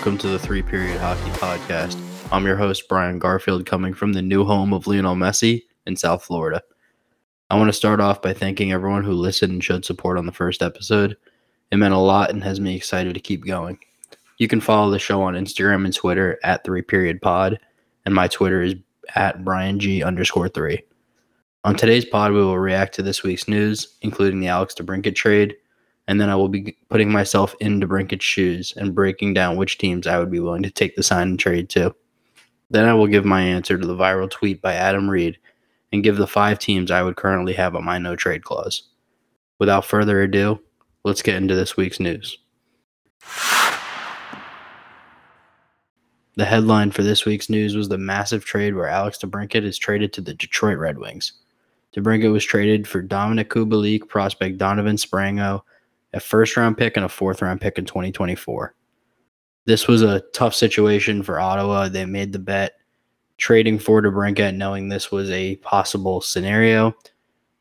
welcome 0.00 0.16
to 0.16 0.28
the 0.28 0.38
Three 0.38 0.62
Period 0.62 0.98
Hockey 0.98 1.30
Podcast. 1.32 2.00
I'm 2.32 2.46
your 2.46 2.56
host, 2.56 2.88
Brian 2.88 3.18
Garfield, 3.18 3.66
coming 3.66 3.92
from 3.92 4.14
the 4.14 4.22
new 4.22 4.44
home 4.44 4.72
of 4.72 4.86
Lionel 4.86 5.14
Messi 5.14 5.64
in 5.84 5.94
South 5.94 6.24
Florida. 6.24 6.62
I 7.50 7.58
want 7.58 7.68
to 7.68 7.74
start 7.74 8.00
off 8.00 8.22
by 8.22 8.32
thanking 8.32 8.72
everyone 8.72 9.04
who 9.04 9.12
listened 9.12 9.52
and 9.52 9.62
showed 9.62 9.84
support 9.84 10.16
on 10.16 10.24
the 10.24 10.32
first 10.32 10.62
episode. 10.62 11.18
It 11.70 11.76
meant 11.76 11.92
a 11.92 11.98
lot 11.98 12.30
and 12.30 12.42
has 12.42 12.58
me 12.58 12.74
excited 12.74 13.12
to 13.12 13.20
keep 13.20 13.44
going. 13.44 13.78
You 14.38 14.48
can 14.48 14.62
follow 14.62 14.90
the 14.90 14.98
show 14.98 15.20
on 15.20 15.34
Instagram 15.34 15.84
and 15.84 15.94
Twitter 15.94 16.38
at 16.42 16.64
Three 16.64 16.80
Period 16.80 17.20
Pod, 17.20 17.60
and 18.06 18.14
my 18.14 18.26
Twitter 18.26 18.62
is 18.62 18.76
at 19.16 19.44
Brian 19.44 19.78
G 19.78 20.02
underscore 20.02 20.48
three. 20.48 20.82
On 21.64 21.76
today's 21.76 22.06
pod, 22.06 22.32
we 22.32 22.38
will 22.38 22.58
react 22.58 22.94
to 22.94 23.02
this 23.02 23.22
week's 23.22 23.48
news, 23.48 23.98
including 24.00 24.40
the 24.40 24.48
Alex 24.48 24.74
DeBrincat 24.74 25.14
trade, 25.14 25.56
and 26.08 26.20
then 26.20 26.28
I 26.28 26.36
will 26.36 26.48
be 26.48 26.76
putting 26.88 27.10
myself 27.10 27.54
into 27.60 27.86
DeBrincat's 27.86 28.24
shoes 28.24 28.72
and 28.76 28.94
breaking 28.94 29.34
down 29.34 29.56
which 29.56 29.78
teams 29.78 30.06
I 30.06 30.18
would 30.18 30.30
be 30.30 30.40
willing 30.40 30.62
to 30.62 30.70
take 30.70 30.96
the 30.96 31.02
sign 31.02 31.28
and 31.28 31.38
trade 31.38 31.68
to. 31.70 31.94
Then 32.70 32.84
I 32.84 32.94
will 32.94 33.06
give 33.06 33.24
my 33.24 33.42
answer 33.42 33.78
to 33.78 33.86
the 33.86 33.96
viral 33.96 34.30
tweet 34.30 34.62
by 34.62 34.74
Adam 34.74 35.08
Reed 35.10 35.38
and 35.92 36.02
give 36.02 36.16
the 36.16 36.26
five 36.26 36.58
teams 36.58 36.90
I 36.90 37.02
would 37.02 37.16
currently 37.16 37.52
have 37.54 37.74
on 37.74 37.84
my 37.84 37.98
no 37.98 38.16
trade 38.16 38.44
clause. 38.44 38.84
Without 39.58 39.84
further 39.84 40.22
ado, 40.22 40.60
let's 41.04 41.22
get 41.22 41.36
into 41.36 41.54
this 41.54 41.76
week's 41.76 42.00
news. 42.00 42.38
The 46.36 46.44
headline 46.44 46.90
for 46.92 47.02
this 47.02 47.26
week's 47.26 47.50
news 47.50 47.76
was 47.76 47.88
the 47.88 47.98
massive 47.98 48.44
trade 48.44 48.74
where 48.74 48.88
Alex 48.88 49.18
DeBrincat 49.18 49.64
is 49.64 49.76
traded 49.76 50.12
to 50.14 50.20
the 50.20 50.32
Detroit 50.32 50.78
Red 50.78 50.98
Wings. 50.98 51.32
DeBrincat 51.94 52.32
was 52.32 52.44
traded 52.44 52.86
for 52.86 53.02
Dominik 53.02 53.48
Kubalik, 53.48 54.08
prospect 54.08 54.56
Donovan 54.56 54.96
Sebrango, 54.96 55.62
a 56.12 56.20
first 56.20 56.56
round 56.56 56.76
pick 56.76 56.96
and 56.96 57.04
a 57.04 57.08
fourth 57.08 57.42
round 57.42 57.60
pick 57.60 57.78
in 57.78 57.84
2024. 57.84 58.74
This 59.66 59.86
was 59.86 60.02
a 60.02 60.20
tough 60.32 60.54
situation 60.54 61.22
for 61.22 61.38
Ottawa. 61.38 61.88
They 61.88 62.04
made 62.06 62.32
the 62.32 62.38
bet 62.38 62.72
trading 63.36 63.78
for 63.78 64.02
DeBrincat, 64.02 64.56
knowing 64.56 64.88
this 64.88 65.10
was 65.10 65.30
a 65.30 65.56
possible 65.56 66.20
scenario. 66.20 66.94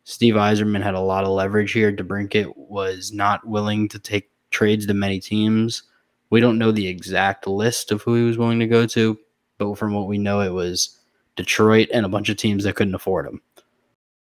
Steve 0.04 0.34
Yzerman 0.34 0.82
had 0.82 0.96
a 0.96 1.00
lot 1.00 1.24
of 1.24 1.30
leverage 1.30 1.72
here. 1.72 1.92
DeBrincat 1.92 2.52
was 2.58 3.14
not 3.14 3.46
willing 3.48 3.88
to 3.90 4.00
take 4.00 4.32
trades 4.50 4.86
to 4.88 4.94
many 4.94 5.20
teams. 5.20 5.84
We 6.32 6.40
don't 6.40 6.58
know 6.58 6.72
the 6.72 6.88
exact 6.88 7.48
list 7.48 7.92
of 7.92 8.02
who 8.02 8.16
he 8.16 8.24
was 8.24 8.38
willing 8.38 8.60
to 8.60 8.68
go 8.68 8.86
to, 8.88 9.18
but 9.58 9.78
from 9.78 9.94
what 9.94 10.08
we 10.08 10.18
know, 10.18 10.42
it 10.42 10.54
was 10.54 10.98
Detroit 11.36 11.90
and 11.94 12.06
a 12.06 12.10
bunch 12.10 12.30
of 12.30 12.38
teams 12.38 12.64
that 12.64 12.76
couldn't 12.76 12.96
afford 12.96 13.28
him. 13.28 13.42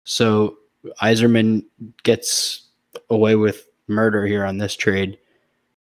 So 0.03 0.57
Yzerman 1.01 1.65
gets 2.03 2.69
away 3.09 3.35
with 3.35 3.67
murder 3.87 4.25
here 4.25 4.45
on 4.45 4.57
this 4.57 4.75
trade. 4.75 5.17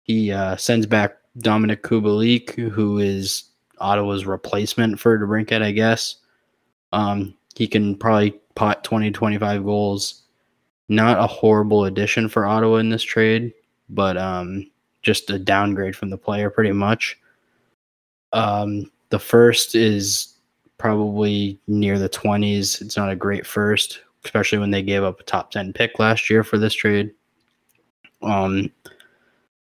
He 0.03 0.33
uh, 0.33 0.57
sends 0.57 0.87
back 0.87 1.17
Dominik 1.39 1.83
Kubalik, 1.83 2.55
who 2.71 2.99
is 2.99 3.45
Ottawa's 3.79 4.25
replacement 4.27 4.99
for 4.99 5.19
DeBrincat, 5.19 5.63
I 5.63 5.73
guess. 5.73 6.17
Um, 6.93 7.35
he 7.55 7.67
can 7.67 7.97
probably 7.97 8.33
pot 8.55 8.85
20, 8.85 9.11
25 9.11 9.65
goals. 9.65 10.23
Not 10.89 11.19
a 11.19 11.27
horrible 11.27 11.85
addition 11.85 12.29
for 12.29 12.47
Ottawa 12.47 12.77
in 12.77 12.91
this 12.91 13.03
trade, 13.03 13.53
but 13.89 14.17
um, 14.17 14.71
just 15.03 15.31
a 15.31 15.39
downgrade 15.39 15.97
from 15.97 16.11
the 16.11 16.19
player, 16.19 16.49
pretty 16.49 16.73
much. 16.73 17.19
Um, 18.33 18.91
the 19.11 19.19
first 19.19 19.75
is 19.75 20.35
probably 20.79 21.59
near 21.67 21.99
the 21.99 22.09
20s. 22.09 22.81
It's 22.81 22.97
not 22.97 23.11
a 23.11 23.17
great 23.17 23.47
first, 23.47 24.01
especially 24.25 24.59
when 24.59 24.71
they 24.71 24.83
gave 24.83 25.03
up 25.03 25.21
a 25.21 25.25
top 25.25 25.51
10 25.51 25.73
pick 25.73 25.99
last 25.99 26.31
year 26.31 26.45
for 26.45 26.59
this 26.59 26.75
trade. 26.75 27.13
Um, 28.23 28.71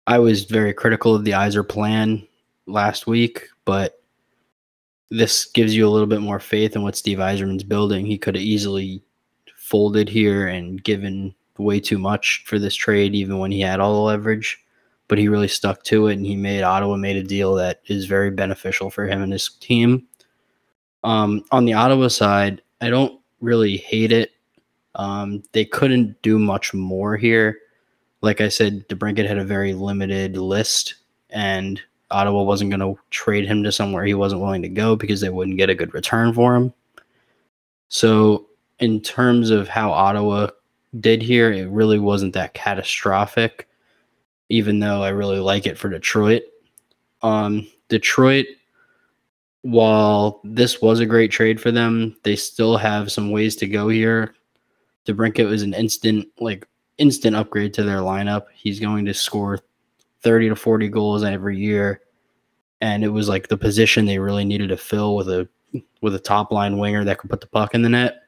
I 0.08 0.20
was 0.20 0.46
very 0.46 0.74
critical 0.74 1.16
of 1.16 1.24
the 1.24 1.32
Yzer 1.32 1.68
plan 1.68 2.28
last 2.66 3.08
week, 3.08 3.48
but 3.66 4.02
this 5.10 5.46
gives 5.46 5.76
you 5.76 5.88
a 5.88 5.90
little 5.90 6.08
bit 6.08 6.22
more 6.22 6.40
faith 6.40 6.76
in 6.76 6.82
what 6.82 6.96
Steve 6.96 7.20
Yzerman's 7.20 7.64
building. 7.64 8.06
He 8.06 8.18
could 8.18 8.36
have 8.36 8.44
easily 8.44 9.04
folded 9.56 10.10
here 10.10 10.48
and 10.48 10.84
given 10.84 11.34
way 11.58 11.80
too 11.80 11.98
much 11.98 12.44
for 12.46 12.60
this 12.60 12.76
trade, 12.76 13.14
even 13.14 13.38
when 13.38 13.52
he 13.52 13.62
had 13.62 13.80
all 13.80 13.94
the 13.94 14.02
leverage. 14.02 14.60
But 15.08 15.18
he 15.18 15.28
really 15.28 15.50
stuck 15.50 15.84
to 15.84 16.08
it, 16.08 16.14
and 16.14 16.26
he 16.26 16.36
made 16.36 16.64
Ottawa 16.64 16.96
made 16.96 17.18
a 17.18 17.24
deal 17.24 17.54
that 17.56 17.82
is 17.86 18.06
very 18.06 18.32
beneficial 18.32 18.90
for 18.90 19.06
him 19.06 19.22
and 19.22 19.34
his 19.34 19.50
team. 19.60 20.08
Um, 21.04 21.44
on 21.52 21.66
the 21.66 21.74
Ottawa 21.74 22.08
side, 22.08 22.62
I 22.80 22.90
don't 22.90 23.20
really 23.42 23.78
hate 23.78 24.12
it. 24.12 24.32
Um, 24.96 25.44
they 25.52 25.66
couldn't 25.66 26.22
do 26.22 26.40
much 26.40 26.74
more 26.74 27.18
here 27.18 27.61
like 28.22 28.42
I 28.42 28.50
said, 28.50 28.88
DeBrincat 28.88 29.28
had 29.28 29.38
a 29.38 29.44
very 29.44 29.74
limited 29.74 30.38
list, 30.38 30.96
and 31.30 31.82
Ottawa 32.12 32.44
wasn't 32.44 32.70
going 32.70 32.80
to 32.80 33.02
trade 33.10 33.48
him 33.48 33.64
to 33.64 33.72
somewhere 33.72 34.06
he 34.06 34.14
wasn't 34.14 34.42
willing 34.42 34.62
to 34.62 34.70
go 34.70 34.96
because 34.96 35.22
they 35.22 35.30
wouldn't 35.30 35.58
get 35.58 35.70
a 35.70 35.76
good 35.76 35.94
return 35.94 36.34
for 36.34 36.56
him. 36.56 36.74
So, 37.90 38.48
in 38.80 39.02
terms 39.02 39.50
of 39.50 39.68
how 39.68 39.92
Ottawa 39.92 40.48
did 41.00 41.22
here, 41.22 41.52
it 41.52 41.70
really 41.70 42.00
wasn't 42.00 42.34
that 42.34 42.54
catastrophic, 42.54 43.68
even 44.50 44.80
though 44.80 45.04
I 45.04 45.10
really 45.10 45.40
like 45.40 45.66
it 45.66 45.78
for 45.78 45.90
Detroit. 45.90 46.44
Um, 47.22 47.68
Detroit, 47.90 48.46
while 49.62 50.42
this 50.44 50.82
was 50.82 51.00
a 51.00 51.06
great 51.06 51.32
trade 51.32 51.60
for 51.60 51.72
them, 51.72 52.16
they 52.24 52.36
still 52.36 52.78
have 52.78 53.12
some 53.12 53.32
ways 53.32 53.56
to 53.58 53.68
go 53.68 53.90
here. 53.90 54.36
DeBrincat 55.06 55.50
was 55.50 55.64
an 55.64 55.74
instant, 55.74 56.28
like 56.40 56.68
instant 57.02 57.36
upgrade 57.36 57.74
to 57.74 57.84
their 57.84 58.00
lineup. 58.00 58.46
He's 58.54 58.80
going 58.80 59.06
to 59.06 59.14
score 59.14 59.60
30 60.22 60.50
to 60.50 60.56
40 60.56 60.88
goals 60.90 61.24
every 61.24 61.58
year. 61.58 62.02
And 62.80 63.04
it 63.04 63.10
was 63.10 63.28
like 63.28 63.48
the 63.48 63.58
position 63.58 64.06
they 64.06 64.20
really 64.20 64.46
needed 64.46 64.70
to 64.70 64.78
fill 64.78 65.16
with 65.16 65.28
a 65.28 65.50
with 66.02 66.16
a 66.16 66.20
top 66.20 66.52
line 66.52 66.78
winger 66.78 67.04
that 67.06 67.18
could 67.18 67.30
put 67.30 67.42
the 67.42 67.48
puck 67.48 67.74
in 67.74 67.82
the 67.82 67.90
net. 67.90 68.24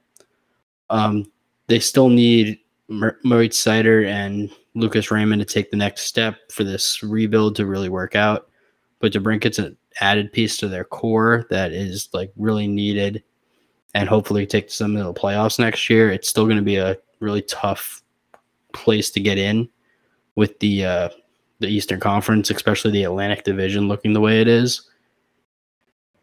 Um, 0.90 1.32
they 1.68 1.80
still 1.80 2.10
need 2.10 2.60
Moritz 2.88 3.62
Seider 3.62 4.08
and 4.08 4.50
Lucas 4.76 5.12
Raymond 5.12 5.42
to 5.42 5.46
take 5.46 5.72
the 5.72 5.78
next 5.78 6.04
step 6.04 6.38
for 6.52 6.64
this 6.64 7.04
rebuild 7.04 7.56
to 7.58 7.66
really 7.66 7.90
work 7.90 8.16
out. 8.16 8.48
But 9.00 9.12
DeBrincat's 9.12 9.60
an 9.60 9.76
added 10.00 10.32
piece 10.32 10.58
to 10.58 10.68
their 10.68 10.84
core 10.84 11.46
that 11.50 11.72
is 11.72 12.10
like 12.14 12.32
really 12.38 12.68
needed 12.68 13.24
and 13.94 14.08
hopefully 14.08 14.46
take 14.46 14.72
some 14.72 14.96
of 14.96 15.06
the 15.06 15.20
playoffs 15.20 15.60
next 15.60 15.90
year. 15.90 16.10
It's 16.12 16.30
still 16.30 16.46
going 16.46 16.58
to 16.58 16.64
be 16.64 16.78
a 16.78 16.98
really 17.20 17.42
tough 17.44 18.03
place 18.74 19.10
to 19.12 19.20
get 19.20 19.38
in 19.38 19.70
with 20.36 20.60
the 20.60 20.86
uh, 20.86 21.10
the 21.60 21.68
Eastern 21.68 22.00
Conference, 22.00 22.50
especially 22.50 22.92
the 22.92 23.04
Atlantic 23.04 23.44
Division, 23.44 23.88
looking 23.88 24.14
the 24.14 24.22
way 24.22 24.42
it 24.42 24.48
is. 24.48 24.90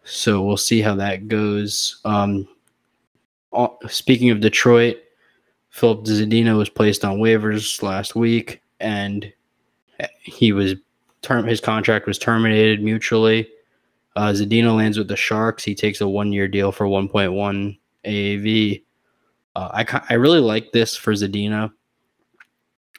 So 0.05 0.43
we'll 0.43 0.57
see 0.57 0.81
how 0.81 0.95
that 0.97 1.29
goes. 1.29 2.01
Um, 2.05 2.49
speaking 3.89 4.31
of 4.31 4.41
Detroit, 4.41 4.99
Filip 5.71 6.05
Zadina 6.05 6.57
was 6.57 6.69
placed 6.69 7.05
on 7.05 7.19
waivers 7.19 7.83
last 7.83 8.15
week, 8.15 8.61
and 8.81 9.33
he 10.21 10.53
was 10.53 10.75
term 11.23 11.47
his 11.47 11.61
contract 11.61 12.07
was 12.07 12.19
terminated 12.19 12.83
mutually. 12.83 13.49
Uh, 14.17 14.33
Zadina 14.33 14.75
lands 14.75 14.99
with 14.99 15.09
the 15.09 15.17
Sharks. 15.17 15.63
He 15.63 15.75
takes 15.75 16.01
a 16.01 16.09
one 16.09 16.33
year 16.33 16.49
deal 16.49 16.73
for 16.73 16.87
1.1 16.87 17.79
AAV. 18.05 18.83
Uh, 19.55 19.69
I 19.73 20.03
I 20.11 20.15
really 20.15 20.41
like 20.41 20.73
this 20.73 20.97
for 20.97 21.13
Zadina 21.13 21.73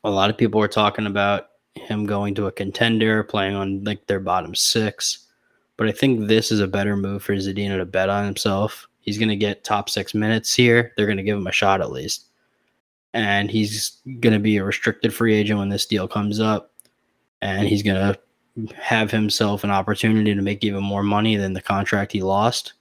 a 0.04 0.10
lot 0.10 0.30
of 0.30 0.38
people 0.38 0.60
were 0.60 0.68
talking 0.68 1.06
about 1.06 1.48
him 1.76 2.06
going 2.06 2.36
to 2.36 2.48
a 2.48 2.52
contender, 2.52 3.24
playing 3.24 3.56
on 3.56 3.84
like 3.84 4.08
their 4.08 4.20
bottom 4.20 4.56
six. 4.56 5.28
But 5.78 5.88
I 5.88 5.92
think 5.92 6.28
this 6.28 6.52
is 6.52 6.60
a 6.60 6.68
better 6.68 6.96
move 6.96 7.24
for 7.24 7.34
Zadina 7.36 7.78
to 7.78 7.86
bet 7.86 8.10
on 8.10 8.26
himself. 8.26 8.88
He's 9.00 9.18
going 9.18 9.30
to 9.30 9.36
get 9.36 9.64
top 9.64 9.90
six 9.90 10.14
minutes 10.14 10.54
here. 10.54 10.94
They're 10.96 11.08
going 11.08 11.18
to 11.18 11.24
give 11.24 11.38
him 11.38 11.48
a 11.48 11.52
shot 11.52 11.82
at 11.82 11.92
least. 11.92 12.28
And 13.14 13.50
he's 13.50 14.02
going 14.20 14.34
to 14.34 14.40
be 14.40 14.58
a 14.58 14.64
restricted 14.64 15.14
free 15.14 15.34
agent 15.34 15.60
when 15.60 15.70
this 15.70 15.86
deal 15.86 16.08
comes 16.08 16.40
up. 16.40 16.72
And 17.42 17.68
he's 17.68 17.84
going 17.84 17.98
to 17.98 18.20
have 18.76 19.10
himself 19.10 19.64
an 19.64 19.72
opportunity 19.72 20.36
to 20.36 20.42
make 20.42 20.64
even 20.64 20.84
more 20.84 21.04
money 21.04 21.36
than 21.36 21.54
the 21.54 21.62
contract 21.62 22.12
he 22.12 22.22
lost. 22.22 22.74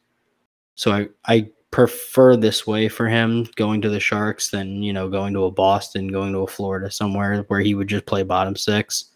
So 0.74 0.92
I, 0.92 1.08
I 1.26 1.48
prefer 1.70 2.36
this 2.36 2.66
way 2.66 2.88
for 2.88 3.08
him 3.08 3.46
going 3.56 3.80
to 3.82 3.88
the 3.88 4.00
Sharks 4.00 4.50
than, 4.50 4.82
you 4.82 4.92
know, 4.92 5.08
going 5.08 5.32
to 5.34 5.44
a 5.44 5.50
Boston, 5.50 6.08
going 6.08 6.32
to 6.32 6.40
a 6.40 6.46
Florida 6.46 6.90
somewhere 6.90 7.42
where 7.48 7.60
he 7.60 7.74
would 7.74 7.88
just 7.88 8.06
play 8.06 8.22
bottom 8.22 8.56
six. 8.56 9.06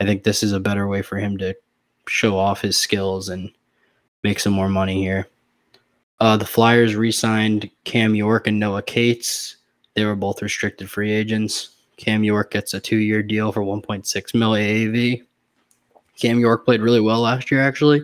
I 0.00 0.04
think 0.04 0.22
this 0.22 0.42
is 0.42 0.52
a 0.52 0.60
better 0.60 0.88
way 0.88 1.02
for 1.02 1.16
him 1.16 1.38
to 1.38 1.54
show 2.08 2.36
off 2.36 2.60
his 2.60 2.76
skills 2.76 3.28
and 3.28 3.50
make 4.24 4.40
some 4.40 4.52
more 4.52 4.68
money 4.68 5.02
here. 5.02 5.28
Uh, 6.20 6.36
the 6.36 6.46
Flyers 6.46 6.94
re 6.94 7.10
signed 7.10 7.70
Cam 7.84 8.14
York 8.14 8.46
and 8.46 8.58
Noah 8.58 8.82
Cates. 8.82 9.56
They 9.94 10.04
were 10.04 10.16
both 10.16 10.42
restricted 10.42 10.90
free 10.90 11.10
agents. 11.10 11.70
Cam 11.96 12.24
York 12.24 12.50
gets 12.50 12.74
a 12.74 12.80
two 12.80 12.96
year 12.96 13.22
deal 13.22 13.52
for 13.52 13.62
1.6 13.62 14.34
mil 14.34 14.52
AAV. 14.52 15.22
Cam 16.18 16.38
York 16.38 16.64
played 16.64 16.80
really 16.80 17.00
well 17.00 17.20
last 17.20 17.50
year, 17.50 17.62
actually. 17.62 18.02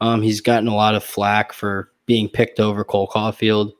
Um, 0.00 0.22
he's 0.22 0.40
gotten 0.40 0.68
a 0.68 0.74
lot 0.74 0.94
of 0.94 1.04
flack 1.04 1.52
for 1.52 1.91
being 2.12 2.28
picked 2.28 2.60
over 2.60 2.84
Cole 2.84 3.08
Caufield, 3.08 3.72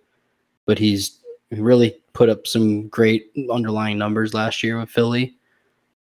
but 0.65 0.79
he's 0.79 1.21
really 1.51 2.01
put 2.15 2.31
up 2.31 2.47
some 2.47 2.89
great 2.89 3.31
underlying 3.53 3.99
numbers 3.99 4.33
last 4.33 4.63
year 4.63 4.81
with 4.81 4.89
Philly. 4.89 5.37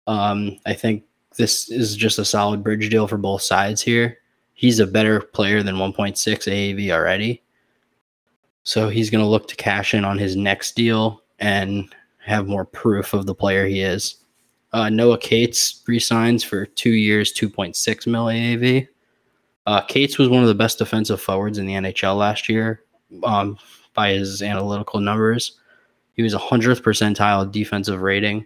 Um, 0.06 0.56
I 0.64 0.72
think 0.72 1.04
this 1.36 1.68
is 1.70 1.94
just 1.94 2.18
a 2.18 2.24
solid 2.24 2.64
bridge 2.64 2.88
deal 2.88 3.06
for 3.06 3.18
both 3.18 3.42
sides 3.42 3.82
here. 3.82 4.20
He's 4.54 4.78
a 4.78 4.86
better 4.86 5.20
player 5.20 5.62
than 5.62 5.76
1.6 5.76 6.14
AAV 6.14 6.90
already. 6.90 7.42
So 8.62 8.88
he's 8.88 9.10
going 9.10 9.22
to 9.22 9.28
look 9.28 9.46
to 9.48 9.56
cash 9.56 9.92
in 9.92 10.06
on 10.06 10.16
his 10.16 10.34
next 10.34 10.76
deal 10.76 11.24
and 11.40 11.94
have 12.20 12.46
more 12.46 12.64
proof 12.64 13.12
of 13.12 13.26
the 13.26 13.34
player 13.34 13.66
he 13.66 13.80
is. 13.82 14.16
Uh, 14.72 14.88
Noah 14.88 15.18
Cates 15.18 15.82
resigns 15.86 16.42
for 16.42 16.64
two 16.64 16.92
years, 16.92 17.34
2.6 17.34 18.06
mil 18.06 18.24
AAV. 18.24 18.88
Uh, 19.66 19.80
Cates 19.80 20.18
was 20.18 20.28
one 20.28 20.42
of 20.42 20.48
the 20.48 20.54
best 20.54 20.78
defensive 20.78 21.20
forwards 21.20 21.58
in 21.58 21.66
the 21.66 21.74
NHL 21.74 22.16
last 22.16 22.48
year 22.48 22.82
um, 23.22 23.56
by 23.94 24.10
his 24.10 24.42
analytical 24.42 25.00
numbers. 25.00 25.58
He 26.14 26.22
was 26.22 26.34
100th 26.34 26.82
percentile 26.82 27.50
defensive 27.50 28.02
rating. 28.02 28.44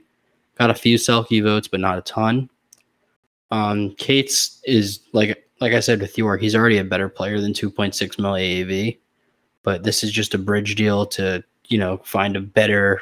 Got 0.56 0.70
a 0.70 0.74
few 0.74 0.96
Selke 0.96 1.42
votes, 1.42 1.68
but 1.68 1.80
not 1.80 1.98
a 1.98 2.02
ton. 2.02 2.48
Um, 3.50 3.94
Cates 3.96 4.60
is 4.64 5.00
like 5.12 5.44
like 5.60 5.72
I 5.72 5.80
said 5.80 6.00
with 6.00 6.16
York, 6.16 6.40
he's 6.40 6.54
already 6.54 6.78
a 6.78 6.84
better 6.84 7.08
player 7.08 7.40
than 7.40 7.52
2.6 7.52 8.18
mil 8.18 8.32
AAV, 8.32 8.98
but 9.62 9.82
this 9.82 10.04
is 10.04 10.12
just 10.12 10.34
a 10.34 10.38
bridge 10.38 10.74
deal 10.74 11.06
to 11.06 11.42
you 11.68 11.78
know 11.78 11.98
find 12.04 12.36
a 12.36 12.40
better, 12.40 13.00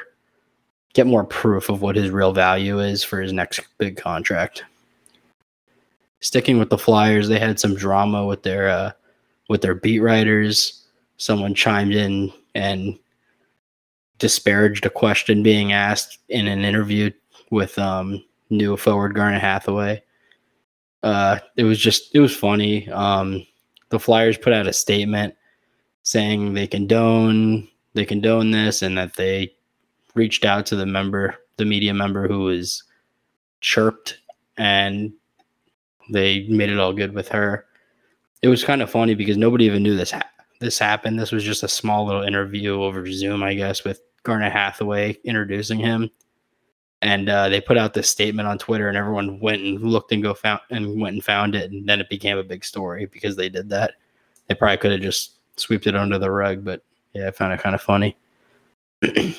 get 0.93 1.07
more 1.07 1.23
proof 1.23 1.69
of 1.69 1.81
what 1.81 1.95
his 1.95 2.09
real 2.09 2.33
value 2.33 2.79
is 2.79 3.03
for 3.03 3.21
his 3.21 3.33
next 3.33 3.61
big 3.77 3.97
contract. 3.97 4.63
Sticking 6.19 6.57
with 6.57 6.69
the 6.69 6.77
Flyers, 6.77 7.27
they 7.27 7.39
had 7.39 7.59
some 7.59 7.75
drama 7.75 8.25
with 8.25 8.43
their 8.43 8.69
uh, 8.69 8.91
with 9.49 9.61
their 9.61 9.75
beat 9.75 9.99
writers. 9.99 10.83
Someone 11.17 11.53
chimed 11.53 11.93
in 11.93 12.31
and 12.55 12.97
disparaged 14.19 14.85
a 14.85 14.89
question 14.89 15.43
being 15.43 15.73
asked 15.73 16.19
in 16.29 16.47
an 16.47 16.63
interview 16.63 17.11
with 17.51 17.77
um, 17.77 18.23
new 18.49 18.77
forward 18.77 19.13
Garnet 19.13 19.41
Hathaway. 19.41 20.03
Uh, 21.03 21.39
it 21.55 21.63
was 21.63 21.79
just 21.79 22.13
it 22.15 22.19
was 22.19 22.35
funny. 22.35 22.89
Um, 22.89 23.45
the 23.89 23.99
Flyers 23.99 24.37
put 24.37 24.53
out 24.53 24.67
a 24.67 24.73
statement 24.73 25.35
saying 26.03 26.53
they 26.53 26.67
condone 26.67 27.67
they 27.93 28.05
condone 28.05 28.51
this 28.51 28.81
and 28.81 28.97
that 28.97 29.15
they 29.15 29.51
reached 30.13 30.45
out 30.45 30.65
to 30.67 30.75
the 30.75 30.85
member, 30.85 31.35
the 31.57 31.65
media 31.65 31.93
member 31.93 32.27
who 32.27 32.41
was 32.41 32.83
chirped, 33.61 34.19
and 34.57 35.13
they 36.09 36.47
made 36.47 36.69
it 36.69 36.79
all 36.79 36.93
good 36.93 37.13
with 37.13 37.27
her. 37.29 37.65
It 38.41 38.47
was 38.47 38.63
kind 38.63 38.81
of 38.81 38.89
funny 38.89 39.15
because 39.15 39.37
nobody 39.37 39.65
even 39.65 39.83
knew 39.83 39.95
this 39.95 40.11
ha- 40.11 40.29
this 40.59 40.79
happened. 40.79 41.19
This 41.19 41.31
was 41.31 41.43
just 41.43 41.63
a 41.63 41.67
small 41.67 42.05
little 42.05 42.23
interview 42.23 42.81
over 42.81 43.09
Zoom, 43.11 43.43
I 43.43 43.53
guess, 43.53 43.83
with 43.83 44.01
Garnet 44.23 44.51
Hathaway 44.51 45.17
introducing 45.23 45.79
him 45.79 46.09
and 47.01 47.29
uh, 47.29 47.49
they 47.49 47.61
put 47.61 47.77
out 47.77 47.93
this 47.93 48.09
statement 48.09 48.47
on 48.47 48.57
Twitter, 48.57 48.87
and 48.87 48.97
everyone 48.97 49.39
went 49.39 49.61
and 49.61 49.81
looked 49.81 50.11
and 50.11 50.23
go 50.23 50.33
found 50.33 50.61
and 50.71 50.99
went 50.99 51.13
and 51.13 51.23
found 51.23 51.55
it, 51.55 51.71
and 51.71 51.87
then 51.87 51.99
it 51.99 52.09
became 52.09 52.37
a 52.37 52.43
big 52.43 52.65
story 52.65 53.05
because 53.05 53.35
they 53.35 53.49
did 53.49 53.69
that. 53.69 53.93
They 54.47 54.55
probably 54.55 54.77
could 54.77 54.91
have 54.91 55.01
just 55.01 55.33
swept 55.57 55.87
it 55.87 55.95
under 55.95 56.17
the 56.17 56.31
rug, 56.31 56.63
but 56.63 56.83
yeah, 57.13 57.27
I 57.27 57.31
found 57.31 57.53
it 57.53 57.59
kind 57.59 57.75
of 57.75 57.81
funny. 57.81 58.17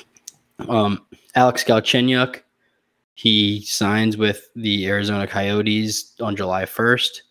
um, 0.68 1.04
Alex 1.34 1.64
Galchenyuk, 1.64 2.42
he 3.18 3.62
signs 3.62 4.16
with 4.16 4.48
the 4.54 4.86
Arizona 4.86 5.26
Coyotes 5.26 6.14
on 6.20 6.36
July 6.36 6.66
first, 6.66 7.22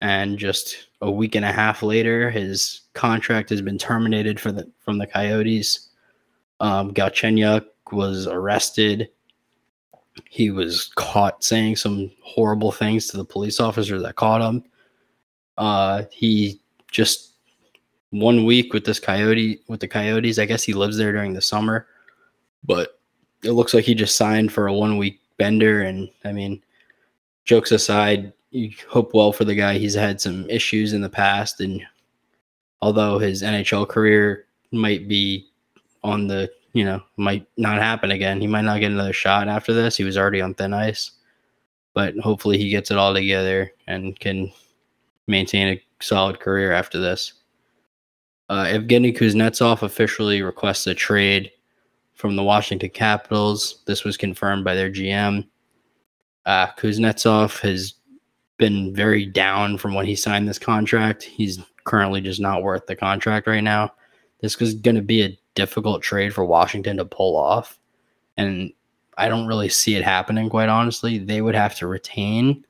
and 0.00 0.38
just 0.38 0.88
a 1.00 1.10
week 1.10 1.34
and 1.34 1.44
a 1.44 1.52
half 1.52 1.82
later, 1.82 2.30
his 2.30 2.82
contract 2.94 3.48
has 3.50 3.62
been 3.62 3.78
terminated 3.78 4.38
for 4.38 4.52
the 4.52 4.70
from 4.84 4.98
the 4.98 5.06
Coyotes. 5.06 5.88
Um, 6.60 6.92
Galchenyuk 6.92 7.64
was 7.90 8.26
arrested 8.26 9.08
he 10.28 10.50
was 10.50 10.90
caught 10.96 11.42
saying 11.42 11.76
some 11.76 12.10
horrible 12.22 12.72
things 12.72 13.06
to 13.08 13.16
the 13.16 13.24
police 13.24 13.60
officer 13.60 13.98
that 14.00 14.16
caught 14.16 14.42
him. 14.42 14.64
Uh, 15.56 16.04
he 16.10 16.60
just 16.90 17.34
one 18.10 18.44
week 18.44 18.72
with 18.72 18.84
this 18.84 19.00
coyote 19.00 19.60
with 19.68 19.80
the 19.80 19.88
coyotes. 19.88 20.38
I 20.38 20.44
guess 20.44 20.62
he 20.62 20.74
lives 20.74 20.96
there 20.96 21.12
during 21.12 21.32
the 21.32 21.40
summer, 21.40 21.86
but 22.64 23.00
it 23.42 23.52
looks 23.52 23.72
like 23.72 23.84
he 23.84 23.94
just 23.94 24.16
signed 24.16 24.52
for 24.52 24.66
a 24.66 24.74
one 24.74 24.98
week 24.98 25.20
bender. 25.38 25.82
And 25.82 26.08
I 26.24 26.32
mean, 26.32 26.62
jokes 27.44 27.72
aside, 27.72 28.32
you 28.50 28.72
hope 28.88 29.14
well 29.14 29.32
for 29.32 29.44
the 29.44 29.54
guy. 29.54 29.78
He's 29.78 29.94
had 29.94 30.20
some 30.20 30.48
issues 30.50 30.92
in 30.92 31.00
the 31.00 31.08
past, 31.08 31.60
and 31.60 31.82
although 32.80 33.18
his 33.18 33.42
NHL 33.42 33.88
career 33.88 34.46
might 34.72 35.08
be 35.08 35.48
on 36.02 36.26
the 36.26 36.50
you 36.72 36.84
know, 36.84 37.02
might 37.16 37.46
not 37.56 37.78
happen 37.78 38.10
again. 38.10 38.40
He 38.40 38.46
might 38.46 38.62
not 38.62 38.80
get 38.80 38.90
another 38.90 39.12
shot 39.12 39.48
after 39.48 39.72
this. 39.72 39.96
He 39.96 40.04
was 40.04 40.16
already 40.16 40.40
on 40.40 40.54
thin 40.54 40.72
ice, 40.72 41.12
but 41.94 42.16
hopefully 42.18 42.58
he 42.58 42.70
gets 42.70 42.90
it 42.90 42.96
all 42.96 43.12
together 43.12 43.72
and 43.86 44.18
can 44.18 44.50
maintain 45.26 45.68
a 45.68 45.82
solid 46.02 46.40
career 46.40 46.72
after 46.72 46.98
this. 46.98 47.34
Uh, 48.48 48.64
Evgeny 48.64 49.16
Kuznetsov 49.16 49.82
officially 49.82 50.42
requests 50.42 50.86
a 50.86 50.94
trade 50.94 51.50
from 52.22 52.36
the 52.36 52.42
Washington 52.44 52.88
Capitals. 52.88 53.82
This 53.86 54.04
was 54.04 54.16
confirmed 54.16 54.64
by 54.64 54.76
their 54.76 54.88
GM. 54.88 55.44
Uh, 56.46 56.68
Kuznetsov 56.78 57.58
has 57.62 57.94
been 58.58 58.94
very 58.94 59.26
down 59.26 59.76
from 59.76 59.92
when 59.92 60.06
he 60.06 60.14
signed 60.14 60.48
this 60.48 60.58
contract. 60.58 61.24
He's 61.24 61.58
currently 61.82 62.20
just 62.20 62.40
not 62.40 62.62
worth 62.62 62.86
the 62.86 62.94
contract 62.94 63.48
right 63.48 63.60
now. 63.60 63.92
This 64.40 64.54
is 64.62 64.74
going 64.74 64.94
to 64.94 65.02
be 65.02 65.22
a 65.22 65.36
difficult 65.56 66.00
trade 66.00 66.32
for 66.32 66.44
Washington 66.44 66.96
to 66.98 67.04
pull 67.04 67.36
off. 67.36 67.80
And 68.36 68.72
I 69.18 69.28
don't 69.28 69.48
really 69.48 69.68
see 69.68 69.96
it 69.96 70.04
happening, 70.04 70.48
quite 70.48 70.68
honestly. 70.68 71.18
They 71.18 71.42
would 71.42 71.56
have 71.56 71.74
to 71.78 71.88
retain. 71.88 72.64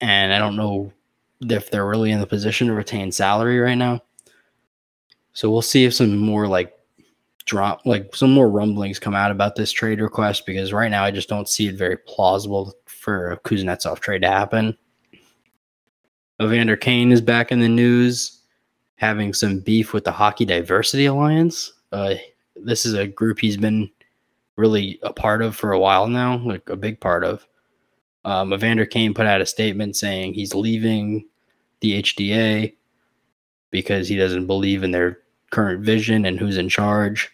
And 0.00 0.32
I 0.32 0.40
don't 0.40 0.56
know 0.56 0.92
if 1.40 1.70
they're 1.70 1.86
really 1.86 2.10
in 2.10 2.18
the 2.18 2.26
position 2.26 2.66
to 2.66 2.72
retain 2.72 3.12
salary 3.12 3.60
right 3.60 3.78
now. 3.78 4.02
So 5.34 5.52
we'll 5.52 5.62
see 5.62 5.84
if 5.84 5.94
some 5.94 6.18
more 6.18 6.48
like 6.48 6.77
drop 7.48 7.80
like 7.86 8.14
some 8.14 8.30
more 8.30 8.48
rumblings 8.48 8.98
come 8.98 9.14
out 9.14 9.30
about 9.30 9.56
this 9.56 9.72
trade 9.72 10.00
request 10.00 10.46
because 10.46 10.72
right 10.72 10.90
now 10.90 11.02
I 11.02 11.10
just 11.10 11.28
don't 11.28 11.48
see 11.48 11.66
it 11.66 11.74
very 11.74 11.96
plausible 11.96 12.74
for 12.84 13.32
a 13.32 13.38
Kuznetsov 13.40 13.98
trade 14.00 14.22
to 14.22 14.28
happen. 14.28 14.76
Evander 16.40 16.76
Kane 16.76 17.10
is 17.10 17.20
back 17.20 17.50
in 17.50 17.58
the 17.58 17.68
news 17.68 18.42
having 18.96 19.32
some 19.32 19.60
beef 19.60 19.92
with 19.92 20.04
the 20.04 20.12
Hockey 20.12 20.44
Diversity 20.44 21.06
Alliance. 21.06 21.72
Uh, 21.90 22.14
this 22.54 22.84
is 22.84 22.94
a 22.94 23.06
group 23.06 23.38
he's 23.38 23.56
been 23.56 23.90
really 24.56 24.98
a 25.02 25.12
part 25.12 25.40
of 25.40 25.56
for 25.56 25.72
a 25.72 25.78
while 25.78 26.06
now, 26.06 26.36
like 26.38 26.68
a 26.68 26.76
big 26.76 27.00
part 27.00 27.24
of. 27.24 27.46
Um, 28.24 28.52
Evander 28.52 28.84
Kane 28.84 29.14
put 29.14 29.26
out 29.26 29.40
a 29.40 29.46
statement 29.46 29.96
saying 29.96 30.34
he's 30.34 30.54
leaving 30.54 31.26
the 31.80 32.02
HDA 32.02 32.74
because 33.70 34.08
he 34.08 34.16
doesn't 34.16 34.46
believe 34.46 34.82
in 34.82 34.90
their 34.90 35.18
current 35.50 35.82
vision 35.84 36.26
and 36.26 36.38
who's 36.38 36.58
in 36.58 36.68
charge. 36.68 37.30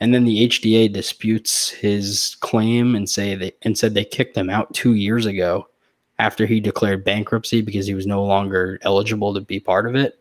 And 0.00 0.12
then 0.12 0.24
the 0.24 0.48
HDA 0.48 0.92
disputes 0.92 1.70
his 1.70 2.36
claim 2.40 2.94
and 2.94 3.08
say 3.08 3.34
they 3.34 3.52
and 3.62 3.78
said 3.78 3.94
they 3.94 4.04
kicked 4.04 4.36
him 4.36 4.50
out 4.50 4.72
two 4.74 4.94
years 4.94 5.24
ago 5.24 5.68
after 6.18 6.46
he 6.46 6.60
declared 6.60 7.04
bankruptcy 7.04 7.62
because 7.62 7.86
he 7.86 7.94
was 7.94 8.06
no 8.06 8.24
longer 8.24 8.78
eligible 8.82 9.32
to 9.34 9.40
be 9.40 9.60
part 9.60 9.86
of 9.86 9.94
it. 9.94 10.18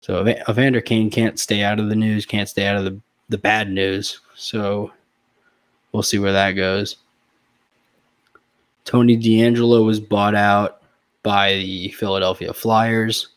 So 0.00 0.26
Evander 0.48 0.80
Kane 0.80 1.10
can't 1.10 1.38
stay 1.38 1.62
out 1.62 1.78
of 1.78 1.88
the 1.88 1.96
news, 1.96 2.26
can't 2.26 2.48
stay 2.48 2.66
out 2.66 2.76
of 2.76 2.84
the, 2.84 3.00
the 3.28 3.38
bad 3.38 3.70
news. 3.70 4.20
So 4.34 4.92
we'll 5.92 6.02
see 6.02 6.18
where 6.18 6.32
that 6.32 6.52
goes. 6.52 6.96
Tony 8.84 9.16
DeAngelo 9.16 9.86
was 9.86 10.00
bought 10.00 10.34
out 10.34 10.82
by 11.22 11.54
the 11.54 11.90
Philadelphia 11.90 12.52
Flyers. 12.52 13.28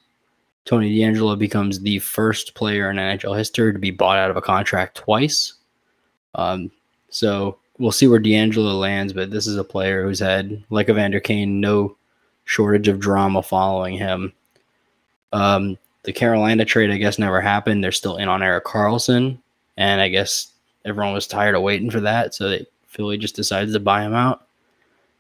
Tony 0.65 0.97
DeAngelo 0.97 1.37
becomes 1.37 1.79
the 1.79 1.99
first 1.99 2.55
player 2.55 2.89
in 2.89 2.97
NHL 2.97 3.37
history 3.37 3.71
to 3.71 3.79
be 3.79 3.91
bought 3.91 4.17
out 4.17 4.31
of 4.31 4.37
a 4.37 4.41
contract 4.41 4.97
twice. 4.97 5.53
Um, 6.33 6.71
so 7.09 7.57
we'll 7.77 7.91
see 7.91 8.07
where 8.07 8.19
DeAngelo 8.19 8.79
lands, 8.79 9.13
but 9.13 9.29
this 9.29 9.45
is 9.45 9.57
a 9.57 9.63
player 9.63 10.03
who's 10.03 10.19
had, 10.19 10.63
like 10.71 10.89
Evander 10.89 11.19
Kane, 11.19 11.61
no 11.61 11.95
shortage 12.45 12.87
of 12.87 12.99
drama 12.99 13.43
following 13.43 13.97
him. 13.97 14.33
Um, 15.33 15.77
the 16.03 16.13
Carolina 16.13 16.65
trade, 16.65 16.91
I 16.91 16.97
guess, 16.97 17.19
never 17.19 17.41
happened. 17.41 17.83
They're 17.83 17.91
still 17.91 18.17
in 18.17 18.27
on 18.27 18.43
Erik 18.43 18.65
Karlsson, 18.65 19.37
and 19.77 20.01
I 20.01 20.09
guess 20.09 20.51
everyone 20.83 21.13
was 21.13 21.27
tired 21.27 21.55
of 21.55 21.61
waiting 21.61 21.91
for 21.91 21.99
that, 22.01 22.33
so 22.33 22.49
they, 22.49 22.65
Philly 22.87 23.17
just 23.17 23.35
decides 23.35 23.73
to 23.73 23.79
buy 23.79 24.03
him 24.03 24.13
out. 24.13 24.47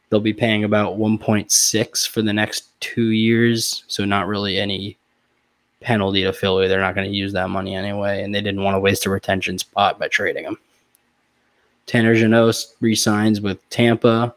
They'll 0.09 0.19
be 0.21 0.33
paying 0.33 0.63
about 0.63 0.97
1.6 0.97 2.07
for 2.07 2.21
the 2.21 2.33
next 2.33 2.79
two 2.79 3.09
years, 3.09 3.83
so 3.87 4.05
not 4.05 4.27
really 4.27 4.57
any 4.57 4.97
penalty 5.85 6.23
to 6.23 6.33
Philly. 6.33 6.67
They're 6.67 6.81
not 6.81 6.95
going 6.95 7.09
to 7.09 7.15
use 7.15 7.31
that 7.33 7.49
money 7.49 7.75
anyway, 7.75 8.23
and 8.23 8.33
they 8.33 8.41
didn't 8.41 8.63
want 8.63 8.75
to 8.75 8.79
waste 8.79 9.05
a 9.05 9.09
retention 9.09 9.57
spot 9.59 9.99
by 9.99 10.07
trading 10.07 10.43
him. 10.43 10.57
Tanner 11.85 12.15
Jeannot 12.15 12.55
re-signs 12.81 13.39
with 13.39 13.57
Tampa. 13.69 14.35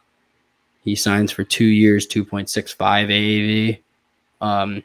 He 0.85 0.95
signs 0.95 1.33
for 1.33 1.45
two 1.45 1.65
years, 1.65 2.07
2.65 2.07 2.77
AAV. 2.77 3.79
Um, 4.41 4.85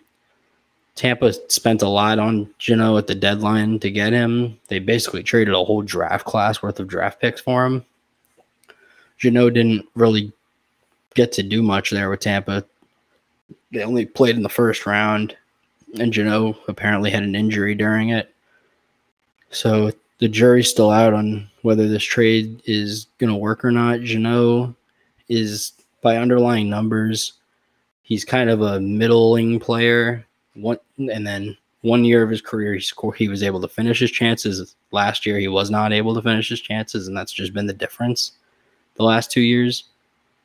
Tampa 0.95 1.33
spent 1.49 1.81
a 1.81 1.89
lot 1.89 2.17
on 2.17 2.49
Jeannot 2.59 2.97
at 2.97 3.07
the 3.07 3.15
deadline 3.15 3.79
to 3.79 3.91
get 3.91 4.13
him. 4.13 4.57
They 4.69 4.79
basically 4.79 5.21
traded 5.21 5.53
a 5.53 5.63
whole 5.63 5.81
draft 5.81 6.25
class 6.25 6.61
worth 6.61 6.79
of 6.79 6.87
draft 6.87 7.19
picks 7.19 7.41
for 7.41 7.65
him. 7.65 7.85
Jeannot 9.17 9.53
didn't 9.53 9.85
really 9.95 10.31
get 11.13 11.33
to 11.33 11.43
do 11.43 11.61
much 11.61 11.91
there 11.91 12.09
with 12.09 12.21
Tampa. 12.21 12.63
They 13.71 13.83
only 13.83 14.05
played 14.05 14.37
in 14.37 14.43
the 14.43 14.49
first 14.49 14.85
round, 14.85 15.35
and 15.99 16.13
Jeannot 16.13 16.57
apparently 16.67 17.11
had 17.11 17.23
an 17.23 17.35
injury 17.35 17.75
during 17.75 18.09
it. 18.09 18.33
So 19.51 19.91
the 20.19 20.27
jury's 20.27 20.69
still 20.69 20.89
out 20.89 21.13
on 21.13 21.49
whether 21.61 21.87
this 21.87 22.03
trade 22.03 22.61
is 22.65 23.07
going 23.17 23.29
to 23.29 23.35
work 23.35 23.63
or 23.63 23.71
not. 23.71 24.01
Jeannot 24.01 24.73
is, 25.29 25.73
by 26.01 26.17
underlying 26.17 26.69
numbers, 26.69 27.33
he's 28.03 28.25
kind 28.25 28.49
of 28.49 28.61
a 28.61 28.79
middling 28.79 29.59
player. 29.59 30.25
One, 30.55 30.77
and 30.97 31.25
then 31.25 31.57
one 31.81 32.03
year 32.03 32.23
of 32.23 32.29
his 32.29 32.41
career, 32.41 32.73
he 32.73 32.79
scored, 32.79 33.17
he 33.17 33.27
was 33.27 33.43
able 33.43 33.61
to 33.61 33.67
finish 33.67 33.99
his 33.99 34.11
chances. 34.11 34.75
Last 34.91 35.25
year, 35.25 35.37
he 35.37 35.47
was 35.47 35.69
not 35.69 35.93
able 35.93 36.15
to 36.15 36.21
finish 36.21 36.49
his 36.49 36.61
chances, 36.61 37.07
and 37.07 37.15
that's 37.15 37.31
just 37.31 37.53
been 37.53 37.67
the 37.67 37.73
difference 37.73 38.33
the 38.95 39.03
last 39.03 39.31
two 39.31 39.41
years. 39.41 39.85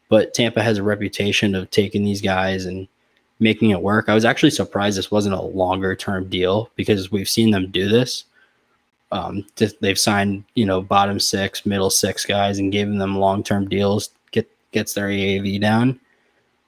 But 0.09 0.33
Tampa 0.35 0.63
has 0.63 0.79
a 0.79 0.83
reputation 0.83 1.55
of 1.55 1.71
taking 1.71 2.03
these 2.03 2.23
guys 2.23 2.65
and 2.65 2.89
making 3.41 3.71
it 3.71 3.81
work. 3.81 4.09
I 4.09 4.15
was 4.15 4.25
actually 4.25 4.51
surprised 4.51 4.99
this 4.99 5.11
wasn't 5.11 5.35
a 5.35 5.43
longer 5.43 5.95
term 5.95 6.29
deal 6.29 6.71
because 6.77 7.11
we've 7.11 7.29
seen 7.29 7.51
them 7.51 7.71
do 7.71 7.89
this. 7.89 8.25
Um, 9.11 9.47
they've 9.81 9.99
signed, 9.99 10.45
you 10.55 10.67
know, 10.67 10.83
bottom 10.83 11.19
six, 11.19 11.65
middle 11.65 11.91
six 11.91 12.25
guys 12.25 12.59
and 12.59 12.73
giving 12.73 12.99
them 12.99 13.19
long 13.19 13.43
term 13.43 13.69
deals. 13.69 14.11
Get 14.33 14.51
gets 14.73 14.93
their 14.93 15.09
AAV 15.09 15.61
down, 15.61 15.99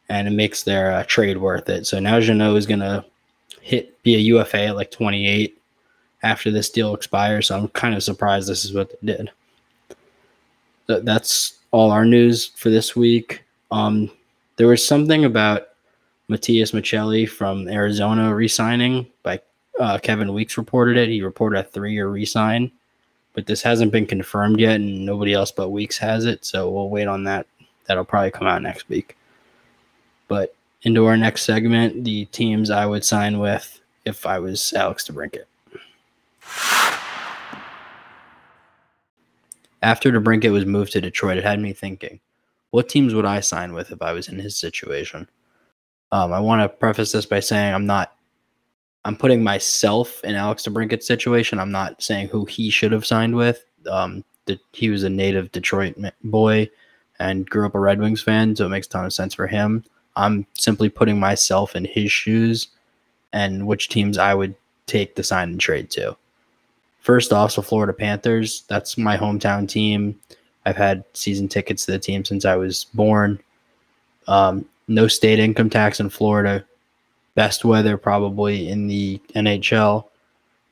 and 0.09 0.27
it 0.27 0.33
makes 0.33 0.63
their 0.63 0.93
uh, 0.93 1.05
trade 1.05 1.37
worth 1.39 1.69
it. 1.69 1.87
So 1.87 2.01
now 2.01 2.19
Jeannot 2.21 2.57
is 2.57 2.67
to 2.67 3.05
hit 3.61 4.03
be 4.03 4.15
a 4.15 4.19
UFA 4.19 4.67
at 4.67 4.77
like 4.77 4.91
28 4.91 5.57
after 6.23 6.51
this 6.51 6.71
deal 6.71 6.95
expires. 6.95 7.49
So 7.49 7.59
I'm 7.59 7.69
kind 7.69 7.95
of 7.95 8.03
surprised 8.03 8.49
this 8.49 8.65
is 8.65 8.73
what 8.73 8.91
they 9.03 9.15
did. 9.15 9.31
That's 10.87 11.59
all 11.71 11.91
our 11.91 12.05
news 12.05 12.47
for 12.47 12.71
this 12.71 12.97
week. 12.97 13.45
Um, 13.71 14.11
there 14.57 14.67
was 14.67 14.85
something 14.85 15.25
about 15.25 15.69
Matias 16.31 16.71
Maccelli 16.71 17.29
from 17.29 17.67
Arizona 17.67 18.33
resigning 18.33 19.05
by 19.25 19.41
uh, 19.81 19.99
Kevin 19.99 20.33
Weekes 20.33 20.57
reported 20.57 20.97
it. 20.97 21.09
He 21.09 21.23
reported 21.23 21.59
a 21.59 21.65
three-year 21.65 22.09
resign, 22.09 22.71
but 23.33 23.47
this 23.47 23.63
hasn't 23.63 23.91
been 23.91 24.07
confirmed 24.07 24.61
yet, 24.61 24.77
and 24.77 25.05
nobody 25.05 25.35
else 25.35 25.51
but 25.51 25.71
Weekes 25.71 25.99
has 25.99 26.27
it. 26.27 26.45
So 26.45 26.71
we'll 26.71 26.89
wait 26.89 27.09
on 27.09 27.25
that. 27.25 27.49
That'll 27.87 28.05
probably 28.05 28.31
come 28.31 28.47
out 28.47 28.63
next 28.63 28.89
week. 28.89 29.17
But 30.29 30.55
into 30.83 31.05
our 31.07 31.17
next 31.17 31.43
segment, 31.43 32.05
the 32.05 32.27
teams 32.27 32.71
I 32.71 32.87
would 32.87 33.05
sign 33.05 33.41
with 33.41 33.81
if 34.05 34.25
I 34.25 34.39
was 34.39 34.73
Alex 34.73 35.09
DeBrincat. 35.09 35.47
After 39.83 40.13
DeBrincat 40.13 40.53
was 40.53 40.65
moved 40.65 40.93
to 40.93 41.01
Detroit, 41.01 41.39
it 41.39 41.45
had 41.45 41.59
me 41.59 41.73
thinking, 41.73 42.21
what 42.71 42.89
teams 42.89 43.15
would 43.15 43.27
I 43.27 43.41
sign 43.41 43.73
with 43.73 43.91
if 43.91 44.01
I 44.01 44.13
was 44.13 44.29
in 44.29 44.39
his 44.39 44.57
situation? 44.57 45.27
Um, 46.13 46.33
I 46.33 46.41
want 46.41 46.63
to 46.63 46.69
preface 46.69 47.13
this 47.13 47.27
by 47.27 47.41
saying 47.41 47.75
I'm 47.75 47.87
not. 47.87 48.15
I'm 49.05 49.17
putting 49.17 49.43
myself 49.43 50.23
in 50.25 50.35
Alex 50.35 50.65
DeBrincat's 50.65 51.07
situation. 51.07 51.59
I'm 51.59 51.73
not 51.73 52.03
saying 52.03 52.29
who 52.29 52.45
he 52.45 52.69
should 52.69 52.93
have 52.93 53.07
signed 53.07 53.35
with. 53.35 53.65
Um, 53.91 54.25
that 54.45 54.61
he 54.73 54.91
was 54.91 55.05
a 55.05 55.11
native 55.11 55.51
Detroit 55.53 55.97
boy 56.25 56.69
and 57.19 57.49
grew 57.49 57.67
up 57.67 57.75
a 57.75 57.81
Red 57.81 58.01
Wings 58.01 58.23
fan, 58.23 58.57
so 58.57 58.67
it 58.67 58.71
makes 58.71 58.87
a 58.89 58.91
ton 58.91 59.05
of 59.05 59.13
sense 59.13 59.35
for 59.35 59.47
him. 59.47 59.85
I'm 60.17 60.47
simply 60.59 60.89
putting 60.89 61.21
myself 61.21 61.77
in 61.77 61.85
his 61.85 62.11
shoes 62.11 62.69
and 63.33 63.67
which 63.67 63.89
teams 63.89 64.19
I 64.19 64.35
would 64.35 64.55
take 64.87 65.15
the 65.15 65.23
sign 65.23 65.51
and 65.51 65.61
trade 65.61 65.91
to. 65.93 66.17
First 67.01 67.33
off, 67.33 67.53
so 67.53 67.63
Florida 67.63 67.93
Panthers. 67.93 68.65
That's 68.69 68.99
my 68.99 69.17
hometown 69.17 69.69
team. 69.69 70.19
I've 70.67 70.77
had 70.77 71.05
season 71.15 71.49
tickets 71.49 71.87
to 71.87 71.93
the 71.93 71.99
team 71.99 72.25
since 72.25 72.45
I 72.45 72.57
was 72.57 72.85
born. 72.93 73.41
Um, 74.27 74.67
no 74.91 75.07
state 75.07 75.39
income 75.39 75.71
tax 75.71 76.01
in 76.01 76.11
Florida. 76.11 76.65
Best 77.35 77.65
weather 77.65 77.97
probably 77.97 78.69
in 78.69 78.89
the 78.89 79.21
NHL. 79.35 80.05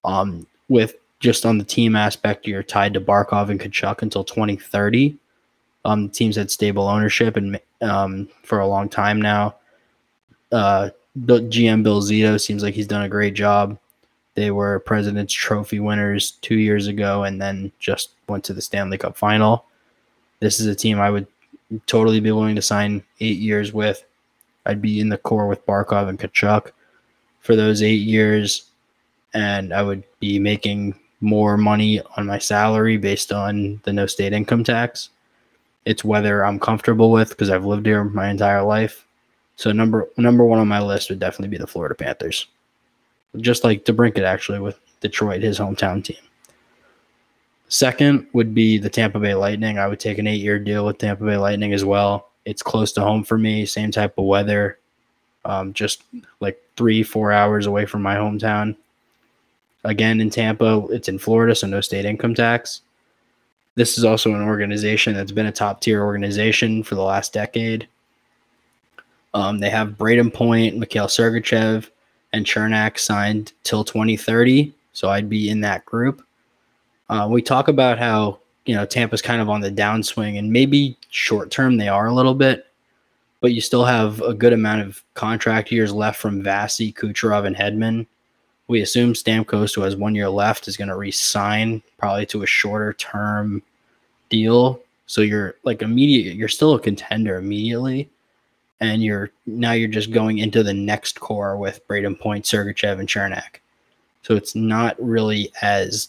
Um, 0.04 0.46
with 0.68 0.96
just 1.20 1.46
on 1.46 1.56
the 1.58 1.64
team 1.64 1.96
aspect, 1.96 2.46
you're 2.46 2.62
tied 2.62 2.94
to 2.94 3.00
Barkov 3.00 3.48
and 3.48 3.60
Tkachuk 3.60 4.02
until 4.02 4.24
2030. 4.24 5.16
Um, 5.84 6.10
teams 6.10 6.36
had 6.36 6.50
stable 6.50 6.88
ownership 6.88 7.36
and 7.36 7.60
um, 7.80 8.28
for 8.42 8.58
a 8.58 8.66
long 8.66 8.88
time 8.88 9.22
now. 9.22 9.54
Uh, 10.50 10.90
the 11.14 11.40
GM 11.40 11.82
Bill 11.82 12.02
Zito 12.02 12.40
seems 12.40 12.62
like 12.62 12.74
he's 12.74 12.86
done 12.86 13.02
a 13.02 13.08
great 13.08 13.34
job. 13.34 13.78
They 14.34 14.50
were 14.50 14.80
President's 14.80 15.34
Trophy 15.34 15.80
winners 15.80 16.32
two 16.42 16.58
years 16.58 16.86
ago 16.86 17.24
and 17.24 17.40
then 17.40 17.72
just 17.78 18.10
went 18.28 18.44
to 18.44 18.52
the 18.52 18.62
Stanley 18.62 18.98
Cup 18.98 19.16
final. 19.16 19.64
This 20.40 20.60
is 20.60 20.66
a 20.66 20.74
team 20.74 21.00
I 21.00 21.10
would 21.10 21.26
totally 21.86 22.20
be 22.20 22.32
willing 22.32 22.56
to 22.56 22.62
sign 22.62 23.02
eight 23.20 23.38
years 23.38 23.72
with. 23.72 24.04
I'd 24.66 24.82
be 24.82 25.00
in 25.00 25.08
the 25.08 25.18
core 25.18 25.46
with 25.46 25.66
Barkov 25.66 26.08
and 26.08 26.18
Tkachuk 26.18 26.72
for 27.40 27.56
those 27.56 27.82
eight 27.82 28.02
years, 28.02 28.64
and 29.34 29.72
I 29.72 29.82
would 29.82 30.04
be 30.20 30.38
making 30.38 30.98
more 31.20 31.56
money 31.56 32.00
on 32.16 32.26
my 32.26 32.38
salary 32.38 32.96
based 32.96 33.32
on 33.32 33.80
the 33.84 33.92
no 33.92 34.06
state 34.06 34.32
income 34.32 34.64
tax. 34.64 35.10
It's 35.84 36.04
whether 36.04 36.44
I'm 36.44 36.60
comfortable 36.60 37.10
with 37.10 37.30
because 37.30 37.50
I've 37.50 37.64
lived 37.64 37.86
here 37.86 38.04
my 38.04 38.28
entire 38.28 38.62
life. 38.62 39.06
So 39.56 39.72
number 39.72 40.08
number 40.16 40.44
one 40.44 40.60
on 40.60 40.68
my 40.68 40.80
list 40.80 41.10
would 41.10 41.18
definitely 41.18 41.48
be 41.48 41.58
the 41.58 41.66
Florida 41.66 41.94
Panthers, 41.94 42.46
just 43.38 43.64
like 43.64 43.84
DeBrincat 43.84 44.22
actually 44.22 44.60
with 44.60 44.78
Detroit, 45.00 45.42
his 45.42 45.58
hometown 45.58 46.04
team. 46.04 46.27
Second 47.68 48.26
would 48.32 48.54
be 48.54 48.78
the 48.78 48.88
Tampa 48.88 49.20
Bay 49.20 49.34
Lightning. 49.34 49.78
I 49.78 49.86
would 49.86 50.00
take 50.00 50.18
an 50.18 50.26
eight-year 50.26 50.58
deal 50.58 50.86
with 50.86 50.98
Tampa 50.98 51.24
Bay 51.24 51.36
Lightning 51.36 51.74
as 51.74 51.84
well. 51.84 52.30
It's 52.46 52.62
close 52.62 52.92
to 52.92 53.02
home 53.02 53.24
for 53.24 53.36
me, 53.36 53.66
same 53.66 53.90
type 53.90 54.16
of 54.16 54.24
weather, 54.24 54.78
um, 55.44 55.74
just 55.74 56.02
like 56.40 56.58
three, 56.76 57.02
four 57.02 57.30
hours 57.30 57.66
away 57.66 57.84
from 57.84 58.02
my 58.02 58.16
hometown. 58.16 58.74
Again, 59.84 60.20
in 60.20 60.30
Tampa, 60.30 60.86
it's 60.90 61.08
in 61.08 61.18
Florida, 61.18 61.54
so 61.54 61.66
no 61.66 61.82
state 61.82 62.06
income 62.06 62.34
tax. 62.34 62.80
This 63.74 63.96
is 63.98 64.04
also 64.04 64.34
an 64.34 64.42
organization 64.42 65.14
that's 65.14 65.30
been 65.30 65.46
a 65.46 65.52
top 65.52 65.80
tier 65.80 66.02
organization 66.02 66.82
for 66.82 66.94
the 66.94 67.02
last 67.02 67.32
decade. 67.32 67.86
Um, 69.34 69.58
they 69.60 69.70
have 69.70 69.90
Brayden 69.90 70.32
Point, 70.32 70.78
Mikhail 70.78 71.06
Sergachev, 71.06 71.88
and 72.32 72.44
Cernak 72.44 72.98
signed 72.98 73.52
till 73.62 73.84
2030. 73.84 74.72
So 74.94 75.10
I'd 75.10 75.28
be 75.28 75.48
in 75.48 75.60
that 75.60 75.84
group. 75.84 76.24
Uh, 77.08 77.28
we 77.30 77.42
talk 77.42 77.68
about 77.68 77.98
how 77.98 78.38
you 78.66 78.74
know 78.74 78.84
Tampa's 78.84 79.22
kind 79.22 79.40
of 79.40 79.48
on 79.48 79.60
the 79.60 79.70
downswing, 79.70 80.38
and 80.38 80.52
maybe 80.52 80.96
short 81.10 81.50
term 81.50 81.76
they 81.76 81.88
are 81.88 82.06
a 82.06 82.14
little 82.14 82.34
bit, 82.34 82.66
but 83.40 83.52
you 83.52 83.60
still 83.60 83.84
have 83.84 84.20
a 84.20 84.34
good 84.34 84.52
amount 84.52 84.82
of 84.82 85.02
contract 85.14 85.72
years 85.72 85.92
left 85.92 86.20
from 86.20 86.42
Vasi, 86.42 86.94
Kucherov, 86.94 87.46
and 87.46 87.56
Hedman. 87.56 88.06
We 88.68 88.82
assume 88.82 89.14
Stamkos, 89.14 89.74
who 89.74 89.80
has 89.80 89.96
one 89.96 90.14
year 90.14 90.28
left, 90.28 90.68
is 90.68 90.76
going 90.76 90.88
to 90.88 90.96
re-sign 90.96 91.82
probably 91.96 92.26
to 92.26 92.42
a 92.42 92.46
shorter 92.46 92.92
term 92.92 93.62
deal. 94.28 94.80
So 95.06 95.22
you're 95.22 95.54
like 95.64 95.80
immediate. 95.80 96.36
You're 96.36 96.48
still 96.48 96.74
a 96.74 96.80
contender 96.80 97.36
immediately, 97.36 98.10
and 98.80 99.02
you're 99.02 99.30
now 99.46 99.72
you're 99.72 99.88
just 99.88 100.10
going 100.10 100.38
into 100.38 100.62
the 100.62 100.74
next 100.74 101.18
core 101.20 101.56
with 101.56 101.86
Brayden 101.88 102.20
Point, 102.20 102.44
Sergachev, 102.44 102.98
and 102.98 103.08
Cernak. 103.08 103.60
So 104.22 104.34
it's 104.34 104.54
not 104.54 104.94
really 105.02 105.50
as 105.62 106.08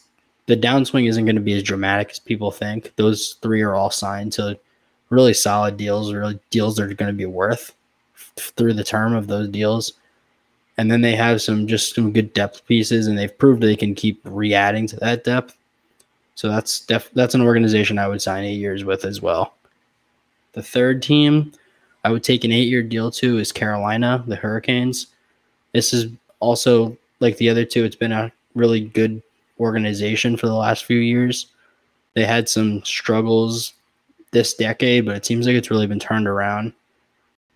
the 0.49 0.57
downswing 0.57 1.07
isn't 1.07 1.25
going 1.25 1.35
to 1.35 1.41
be 1.43 1.53
as 1.53 1.61
dramatic 1.61 2.09
as 2.09 2.17
people 2.17 2.49
think. 2.49 2.91
Those 2.95 3.37
three 3.43 3.61
are 3.61 3.75
all 3.75 3.91
signed 3.91 4.33
to 4.33 4.59
really 5.11 5.35
solid 5.35 5.77
deals, 5.77 6.11
really 6.11 6.39
deals 6.49 6.75
that 6.75 6.89
are 6.89 6.93
going 6.95 7.11
to 7.11 7.17
be 7.17 7.27
worth 7.27 7.75
through 8.35 8.73
the 8.73 8.83
term 8.83 9.13
of 9.13 9.27
those 9.27 9.47
deals. 9.49 9.93
And 10.79 10.89
then 10.89 11.01
they 11.01 11.15
have 11.15 11.43
some 11.43 11.67
just 11.67 11.93
some 11.93 12.11
good 12.11 12.33
depth 12.33 12.65
pieces, 12.65 13.05
and 13.05 13.15
they've 13.15 13.37
proved 13.37 13.61
they 13.61 13.75
can 13.75 13.93
keep 13.93 14.19
re-adding 14.23 14.87
to 14.87 14.95
that 14.95 15.23
depth. 15.23 15.55
So 16.33 16.49
that's 16.49 16.79
def- 16.79 17.11
that's 17.13 17.35
an 17.35 17.41
organization 17.41 17.99
I 17.99 18.07
would 18.07 18.21
sign 18.21 18.43
eight 18.43 18.55
years 18.55 18.83
with 18.83 19.05
as 19.05 19.21
well. 19.21 19.53
The 20.53 20.63
third 20.63 21.03
team 21.03 21.51
I 22.03 22.11
would 22.11 22.23
take 22.23 22.43
an 22.43 22.51
eight 22.51 22.69
year 22.69 22.81
deal 22.81 23.11
to 23.11 23.37
is 23.37 23.51
Carolina, 23.51 24.23
the 24.25 24.35
Hurricanes. 24.35 25.07
This 25.73 25.93
is 25.93 26.11
also 26.39 26.97
like 27.19 27.37
the 27.37 27.49
other 27.49 27.65
two, 27.65 27.83
it's 27.83 27.95
been 27.95 28.13
a 28.13 28.31
really 28.55 28.81
good 28.81 29.21
organization 29.59 30.37
for 30.37 30.47
the 30.47 30.55
last 30.55 30.85
few 30.85 30.97
years. 30.97 31.47
They 32.13 32.25
had 32.25 32.49
some 32.49 32.83
struggles 32.83 33.73
this 34.31 34.53
decade, 34.53 35.05
but 35.05 35.15
it 35.15 35.25
seems 35.25 35.47
like 35.47 35.55
it's 35.55 35.71
really 35.71 35.87
been 35.87 35.99
turned 35.99 36.27
around. 36.27 36.73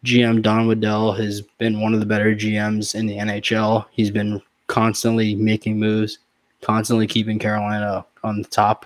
GM 0.05 0.41
Don 0.41 0.67
Waddell 0.67 1.13
has 1.13 1.41
been 1.59 1.79
one 1.79 1.93
of 1.93 1.99
the 1.99 2.05
better 2.05 2.35
GMs 2.35 2.93
in 2.95 3.05
the 3.05 3.17
NHL. 3.17 3.85
He's 3.91 4.11
been 4.11 4.41
constantly 4.67 5.35
making 5.35 5.79
moves, 5.79 6.19
constantly 6.61 7.07
keeping 7.07 7.39
Carolina 7.39 8.05
on 8.23 8.41
the 8.41 8.47
top 8.47 8.85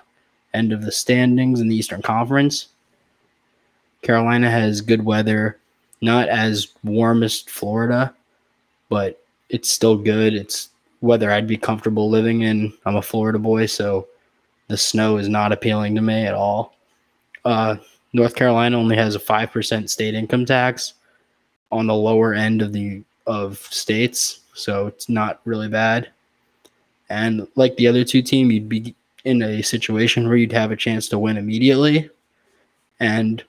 end 0.54 0.72
of 0.72 0.82
the 0.82 0.92
standings 0.92 1.60
in 1.60 1.68
the 1.68 1.76
Eastern 1.76 2.02
Conference. 2.02 2.68
Carolina 4.02 4.50
has 4.50 4.80
good 4.80 5.04
weather, 5.04 5.58
not 6.00 6.28
as 6.28 6.68
warm 6.84 7.22
as 7.22 7.40
Florida, 7.40 8.14
but 8.88 9.20
it's 9.48 9.70
still 9.70 9.96
good. 9.96 10.34
It's 10.34 10.70
weather 11.00 11.30
I'd 11.30 11.46
be 11.46 11.56
comfortable 11.56 12.10
living 12.10 12.42
in. 12.42 12.72
I'm 12.84 12.96
a 12.96 13.02
Florida 13.02 13.38
boy, 13.38 13.66
so 13.66 14.08
the 14.68 14.76
snow 14.76 15.16
is 15.16 15.28
not 15.28 15.52
appealing 15.52 15.94
to 15.94 16.00
me 16.00 16.24
at 16.26 16.34
all. 16.34 16.76
Uh, 17.44 17.76
North 18.12 18.34
Carolina 18.34 18.78
only 18.78 18.96
has 18.96 19.14
a 19.14 19.20
five 19.20 19.50
percent 19.50 19.90
state 19.90 20.14
income 20.14 20.44
tax 20.44 20.94
on 21.70 21.86
the 21.86 21.94
lower 21.94 22.34
end 22.34 22.62
of 22.62 22.72
the 22.72 23.02
of 23.26 23.58
states, 23.58 24.40
so 24.54 24.86
it's 24.86 25.08
not 25.08 25.40
really 25.44 25.68
bad. 25.68 26.08
And 27.10 27.46
like 27.54 27.76
the 27.76 27.86
other 27.86 28.04
two 28.04 28.22
team, 28.22 28.50
you'd 28.50 28.68
be 28.68 28.94
in 29.24 29.42
a 29.42 29.62
situation 29.62 30.26
where 30.28 30.36
you'd 30.36 30.52
have 30.52 30.70
a 30.70 30.76
chance 30.76 31.08
to 31.08 31.18
win 31.18 31.36
immediately. 31.36 32.08
And 33.00 33.42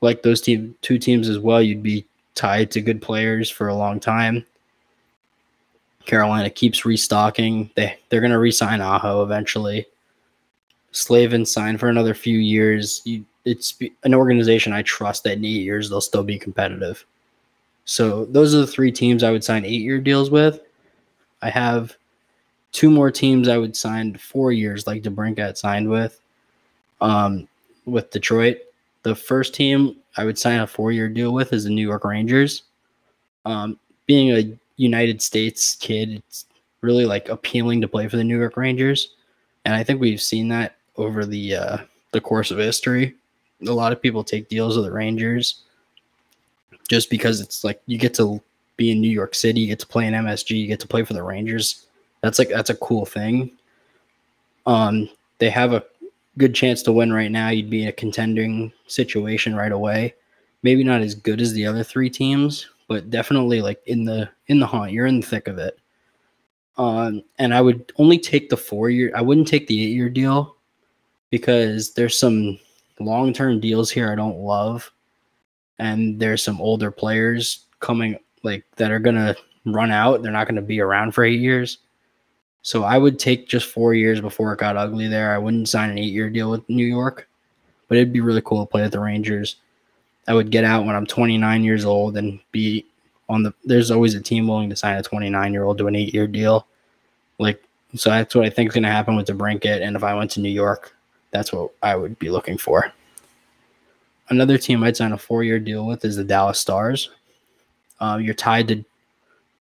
like 0.00 0.22
those 0.22 0.40
team 0.40 0.74
two 0.82 0.98
teams 0.98 1.28
as 1.28 1.38
well, 1.38 1.62
you'd 1.62 1.82
be 1.82 2.04
tied 2.34 2.70
to 2.72 2.80
good 2.80 3.00
players 3.00 3.50
for 3.50 3.68
a 3.68 3.74
long 3.74 4.00
time. 4.00 4.44
Carolina 6.06 6.50
keeps 6.50 6.84
restocking. 6.84 7.70
They 7.74 7.98
they're 8.08 8.20
gonna 8.20 8.38
resign 8.38 8.80
Aho 8.80 9.22
eventually. 9.22 9.86
Slavin 10.92 11.44
signed 11.44 11.80
for 11.80 11.88
another 11.88 12.14
few 12.14 12.38
years. 12.38 13.02
You, 13.04 13.24
it's 13.44 13.78
an 14.04 14.14
organization 14.14 14.72
I 14.72 14.82
trust 14.82 15.24
that 15.24 15.38
in 15.38 15.44
eight 15.44 15.62
years 15.62 15.90
they'll 15.90 16.00
still 16.00 16.22
be 16.22 16.38
competitive. 16.38 17.04
So 17.84 18.24
those 18.26 18.54
are 18.54 18.58
the 18.58 18.66
three 18.66 18.92
teams 18.92 19.22
I 19.22 19.30
would 19.30 19.44
sign 19.44 19.64
eight 19.64 19.82
year 19.82 20.00
deals 20.00 20.30
with. 20.30 20.60
I 21.42 21.50
have 21.50 21.96
two 22.72 22.90
more 22.90 23.10
teams 23.10 23.48
I 23.48 23.58
would 23.58 23.76
sign 23.76 24.14
four 24.16 24.52
years, 24.52 24.86
like 24.86 25.02
DeBrincat 25.02 25.56
signed 25.56 25.88
with, 25.88 26.20
um, 27.00 27.46
with 27.84 28.10
Detroit. 28.10 28.58
The 29.02 29.14
first 29.14 29.54
team 29.54 29.96
I 30.16 30.24
would 30.24 30.38
sign 30.38 30.60
a 30.60 30.66
four 30.66 30.90
year 30.90 31.08
deal 31.08 31.34
with 31.34 31.52
is 31.52 31.64
the 31.64 31.70
New 31.70 31.86
York 31.86 32.04
Rangers. 32.04 32.62
Um, 33.44 33.78
being 34.06 34.30
a 34.30 34.56
United 34.76 35.22
States 35.22 35.76
kid, 35.76 36.22
it's 36.28 36.46
really 36.80 37.06
like 37.06 37.28
appealing 37.28 37.80
to 37.80 37.88
play 37.88 38.08
for 38.08 38.16
the 38.16 38.24
New 38.24 38.38
York 38.38 38.56
Rangers, 38.56 39.14
and 39.64 39.74
I 39.74 39.82
think 39.84 40.00
we've 40.00 40.20
seen 40.20 40.48
that 40.48 40.76
over 40.96 41.24
the 41.24 41.56
uh, 41.56 41.78
the 42.12 42.20
course 42.20 42.50
of 42.50 42.58
history. 42.58 43.14
A 43.66 43.72
lot 43.72 43.92
of 43.92 44.02
people 44.02 44.24
take 44.24 44.48
deals 44.48 44.76
with 44.76 44.84
the 44.84 44.92
Rangers 44.92 45.62
just 46.88 47.10
because 47.10 47.40
it's 47.40 47.64
like 47.64 47.80
you 47.86 47.98
get 47.98 48.14
to 48.14 48.42
be 48.76 48.90
in 48.90 49.00
New 49.00 49.10
York 49.10 49.34
City, 49.34 49.60
you 49.60 49.66
get 49.66 49.78
to 49.78 49.86
play 49.86 50.06
in 50.06 50.14
MSG, 50.14 50.58
you 50.58 50.66
get 50.66 50.80
to 50.80 50.88
play 50.88 51.04
for 51.04 51.12
the 51.12 51.22
Rangers. 51.22 51.86
That's 52.20 52.38
like 52.38 52.48
that's 52.48 52.70
a 52.70 52.76
cool 52.76 53.06
thing. 53.06 53.52
Um, 54.66 55.08
they 55.38 55.50
have 55.50 55.72
a 55.72 55.84
good 56.38 56.54
chance 56.54 56.82
to 56.82 56.92
win 56.92 57.12
right 57.12 57.30
now. 57.30 57.50
You'd 57.50 57.70
be 57.70 57.82
in 57.82 57.88
a 57.88 57.92
contending 57.92 58.72
situation 58.86 59.54
right 59.54 59.72
away. 59.72 60.14
Maybe 60.62 60.82
not 60.82 61.02
as 61.02 61.14
good 61.14 61.40
as 61.40 61.52
the 61.52 61.66
other 61.66 61.84
three 61.84 62.08
teams, 62.08 62.66
but 62.88 63.10
definitely 63.10 63.62
like 63.62 63.80
in 63.86 64.04
the 64.04 64.28
in 64.46 64.60
the 64.60 64.66
hunt. 64.66 64.92
You're 64.92 65.06
in 65.06 65.20
the 65.20 65.26
thick 65.26 65.48
of 65.48 65.58
it. 65.58 65.78
Um, 66.76 67.22
and 67.38 67.54
I 67.54 67.60
would 67.60 67.92
only 67.98 68.18
take 68.18 68.48
the 68.48 68.56
four 68.56 68.90
year. 68.90 69.12
I 69.14 69.20
wouldn't 69.20 69.48
take 69.48 69.66
the 69.66 69.84
eight 69.84 69.94
year 69.94 70.08
deal 70.08 70.56
because 71.30 71.94
there's 71.94 72.18
some 72.18 72.58
long 73.00 73.32
term 73.32 73.60
deals 73.60 73.90
here 73.90 74.10
I 74.10 74.14
don't 74.14 74.38
love 74.38 74.90
and 75.78 76.18
there's 76.20 76.42
some 76.42 76.60
older 76.60 76.90
players 76.90 77.66
coming 77.80 78.18
like 78.42 78.64
that 78.76 78.90
are 78.90 78.98
gonna 78.98 79.34
run 79.66 79.90
out. 79.90 80.22
They're 80.22 80.32
not 80.32 80.48
gonna 80.48 80.62
be 80.62 80.80
around 80.80 81.12
for 81.12 81.24
eight 81.24 81.40
years. 81.40 81.78
So 82.62 82.84
I 82.84 82.96
would 82.96 83.18
take 83.18 83.48
just 83.48 83.66
four 83.66 83.94
years 83.94 84.20
before 84.20 84.52
it 84.52 84.58
got 84.58 84.76
ugly 84.76 85.08
there. 85.08 85.34
I 85.34 85.38
wouldn't 85.38 85.68
sign 85.68 85.90
an 85.90 85.98
eight 85.98 86.12
year 86.12 86.30
deal 86.30 86.50
with 86.50 86.68
New 86.68 86.86
York, 86.86 87.28
but 87.88 87.98
it'd 87.98 88.12
be 88.12 88.20
really 88.20 88.42
cool 88.42 88.64
to 88.64 88.70
play 88.70 88.82
with 88.82 88.92
the 88.92 89.00
Rangers. 89.00 89.56
I 90.26 90.34
would 90.34 90.50
get 90.50 90.64
out 90.64 90.86
when 90.86 90.96
I'm 90.96 91.06
29 91.06 91.64
years 91.64 91.84
old 91.84 92.16
and 92.16 92.40
be 92.52 92.86
on 93.28 93.42
the. 93.42 93.52
There's 93.64 93.90
always 93.90 94.14
a 94.14 94.20
team 94.20 94.46
willing 94.46 94.70
to 94.70 94.76
sign 94.76 94.96
a 94.96 95.02
29 95.02 95.52
year 95.52 95.64
old 95.64 95.78
to 95.78 95.86
an 95.86 95.96
eight 95.96 96.14
year 96.14 96.26
deal. 96.26 96.66
Like, 97.38 97.62
so 97.96 98.10
that's 98.10 98.34
what 98.34 98.44
I 98.44 98.50
think 98.50 98.68
is 98.68 98.74
going 98.74 98.84
to 98.84 98.90
happen 98.90 99.16
with 99.16 99.26
DeBrincat. 99.26 99.82
And 99.82 99.96
if 99.96 100.02
I 100.02 100.14
went 100.14 100.30
to 100.32 100.40
New 100.40 100.50
York, 100.50 100.94
that's 101.30 101.52
what 101.52 101.72
I 101.82 101.96
would 101.96 102.18
be 102.18 102.30
looking 102.30 102.58
for. 102.58 102.92
Another 104.30 104.56
team 104.56 104.82
I'd 104.82 104.96
sign 104.96 105.12
a 105.12 105.18
four 105.18 105.44
year 105.44 105.58
deal 105.58 105.86
with 105.86 106.04
is 106.04 106.16
the 106.16 106.24
Dallas 106.24 106.58
Stars. 106.58 107.10
Um, 108.00 108.22
you're 108.22 108.34
tied 108.34 108.68
to 108.68 108.84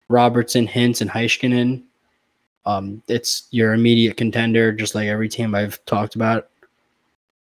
Robertson, 0.09 0.67
Hintz, 0.67 1.01
and 1.01 1.09
Heiskanen. 1.09 1.83
Um, 2.65 3.01
it's 3.07 3.47
your 3.51 3.73
immediate 3.73 4.17
contender, 4.17 4.71
just 4.71 4.95
like 4.95 5.07
every 5.07 5.29
team 5.29 5.55
I've 5.55 5.83
talked 5.85 6.15
about. 6.15 6.49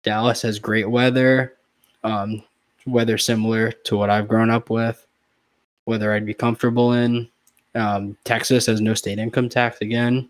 Dallas 0.04 0.42
has 0.42 0.60
great 0.60 0.90
weather, 0.90 1.56
um, 2.04 2.44
weather 2.86 3.18
similar 3.18 3.72
to 3.72 3.98
what 3.98 4.10
I've 4.10 4.28
grown 4.28 4.50
up 4.50 4.70
with, 4.70 5.06
whether 5.86 6.14
I'd 6.14 6.26
be 6.26 6.34
comfortable 6.34 6.94
in. 6.94 7.28
Um, 7.74 8.18
Texas 8.24 8.66
has 8.68 8.82
no 8.82 8.94
state 8.94 9.20
income 9.20 9.50
tax 9.50 9.82
again. 9.82 10.30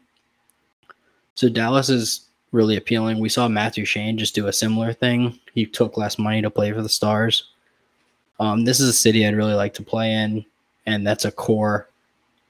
So 1.36 1.50
Dallas 1.50 1.90
is 1.90 2.26
really 2.52 2.78
appealing. 2.78 3.20
We 3.20 3.30
saw 3.30 3.48
Matt 3.48 3.76
Duchene 3.76 4.18
just 4.18 4.36
do 4.36 4.48
a 4.48 4.54
similar 4.54 4.94
thing. 4.94 5.40
He 5.54 5.66
took 5.66 5.98
less 5.98 6.18
money 6.18 6.42
to 6.42 6.50
play 6.50 6.72
for 6.72 6.82
the 6.82 6.90
Stars. 6.90 7.52
Um, 8.40 8.66
this 8.66 8.80
is 8.80 8.90
a 8.90 8.94
city 8.94 9.26
I'd 9.28 9.36
really 9.36 9.54
like 9.54 9.74
to 9.76 9.84
play 9.84 10.14
in, 10.14 10.46
and 10.86 11.06
that's 11.06 11.26
a 11.26 11.32
core. 11.32 11.90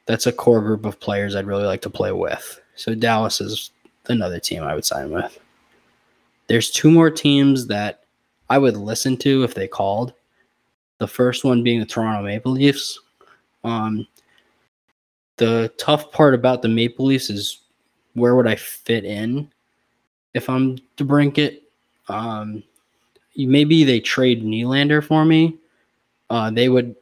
That's 0.06 0.28
a 0.28 0.32
core 0.32 0.62
group 0.62 0.86
of 0.86 1.00
players 1.00 1.36
I'd 1.36 1.48
really 1.48 1.66
like 1.66 1.82
to 1.82 1.90
play 1.90 2.12
with. 2.12 2.62
So 2.76 2.94
Dallas 2.94 3.42
is 3.42 3.72
another 4.08 4.40
team 4.40 4.64
I 4.64 4.76
would 4.76 4.86
sign 4.86 5.10
with. 5.10 5.40
There's 6.48 6.70
two 6.70 6.92
more 6.92 7.10
teams 7.10 7.68
that 7.68 8.05
I 8.50 8.58
would 8.58 8.78
listen 8.78 9.18
to 9.18 9.44
if 9.44 9.54
they 9.54 9.68
called. 9.68 10.14
The 11.00 11.08
first 11.08 11.44
one 11.44 11.64
being 11.64 11.80
the 11.80 11.86
Toronto 11.86 12.24
Maple 12.24 12.54
Leafs. 12.54 13.00
Um, 13.64 14.08
the 15.38 15.72
tough 15.78 16.12
part 16.12 16.34
about 16.34 16.62
the 16.62 16.70
Maple 16.70 17.06
Leafs 17.06 17.30
is 17.30 17.62
where 18.14 18.36
would 18.36 18.48
I 18.48 18.56
fit 18.56 19.04
in? 19.04 19.52
if 20.36 20.50
I'm 20.50 20.78
DeBrincat. 20.98 21.62
Um, 22.10 22.62
maybe 23.36 23.84
they 23.84 24.00
trade 24.00 24.44
Nylander 24.44 25.04
for 25.04 25.26
me. 25.26 25.58
Uh, 26.30 26.52
they 26.52 26.70
would, 26.70 26.96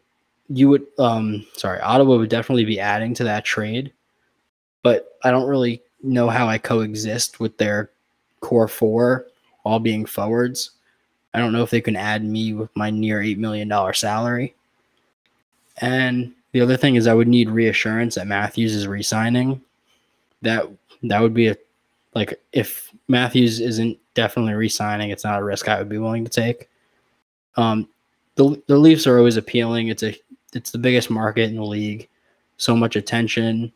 you 0.48 0.70
would, 0.70 0.86
um, 1.00 1.46
sorry, 1.58 1.82
Ottawa 1.82 2.18
would 2.18 2.30
definitely 2.30 2.64
be 2.64 2.80
adding 2.80 3.14
to 3.16 3.24
that 3.26 3.44
trade, 3.44 3.92
but 4.84 5.18
I 5.24 5.32
don't 5.32 5.50
really 5.50 5.82
know 6.04 6.30
how 6.30 6.48
I 6.48 6.58
coexist 6.58 7.40
with 7.40 7.58
their 7.58 7.90
core 8.40 8.68
four 8.68 9.26
all 9.66 9.80
being 9.80 10.06
forwards. 10.06 10.72
I 11.34 11.40
don't 11.40 11.54
know 11.54 11.64
if 11.64 11.70
they 11.70 11.82
can 11.82 11.96
add 11.96 12.24
me 12.24 12.54
with 12.54 12.70
my 12.76 12.90
near 12.90 13.20
$8 13.20 13.38
million 13.38 13.72
salary. 13.94 14.54
And 15.78 16.34
the 16.52 16.62
other 16.62 16.78
thing 16.78 16.96
is 16.96 17.08
I 17.08 17.14
would 17.14 17.28
need 17.28 17.50
reassurance 17.50 18.16
that 18.16 18.28
Matthews 18.28 18.76
is 18.76 18.88
resigning. 18.88 19.62
That 20.42 20.70
that 21.04 21.22
would 21.22 21.34
be 21.34 21.48
a 21.48 21.58
like 22.14 22.40
if 22.52 22.92
Matthews 23.08 23.60
isn't 23.60 23.98
definitely 24.14 24.54
re-signing, 24.54 25.10
it's 25.10 25.24
not 25.24 25.42
a 25.42 25.44
risk 25.44 25.68
I 25.68 25.80
would 25.80 25.90
be 25.90 25.98
willing 25.98 26.24
to 26.24 26.30
take. 26.30 26.70
Um, 27.56 27.88
the 28.36 28.62
the 28.68 28.78
Leafs 28.78 29.08
are 29.08 29.18
always 29.18 29.38
appealing. 29.38 29.88
It's 29.88 30.04
a 30.04 30.16
it's 30.54 30.72
the 30.72 30.78
biggest 30.78 31.10
market 31.10 31.50
in 31.50 31.56
the 31.56 31.64
league. 31.64 32.08
So 32.58 32.76
much 32.76 32.96
attention. 32.96 33.72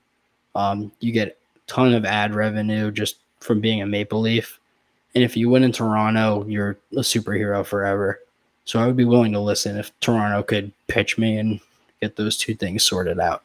Um, 0.56 0.92
you 1.00 1.12
get 1.12 1.30
a 1.56 1.60
ton 1.68 1.94
of 1.94 2.06
ad 2.06 2.36
revenue 2.36 2.92
just 2.92 3.18
from 3.40 3.60
being 3.60 3.82
a 3.82 3.88
Maple 3.88 4.22
Leaf. 4.22 4.60
And 5.16 5.24
if 5.24 5.36
you 5.36 5.50
win 5.50 5.64
in 5.64 5.72
Toronto, 5.72 6.46
you're 6.48 6.78
a 6.94 6.98
superhero 6.98 7.66
forever. 7.66 8.20
So 8.66 8.80
I 8.80 8.86
would 8.86 8.98
be 8.98 9.06
willing 9.06 9.32
to 9.32 9.40
listen 9.40 9.78
if 9.78 9.98
Toronto 10.00 10.44
could 10.44 10.72
pitch 10.88 11.18
me 11.18 11.38
and 11.38 11.60
get 12.02 12.16
those 12.16 12.38
two 12.38 12.54
things 12.54 12.84
sorted 12.84 13.20
out. 13.20 13.44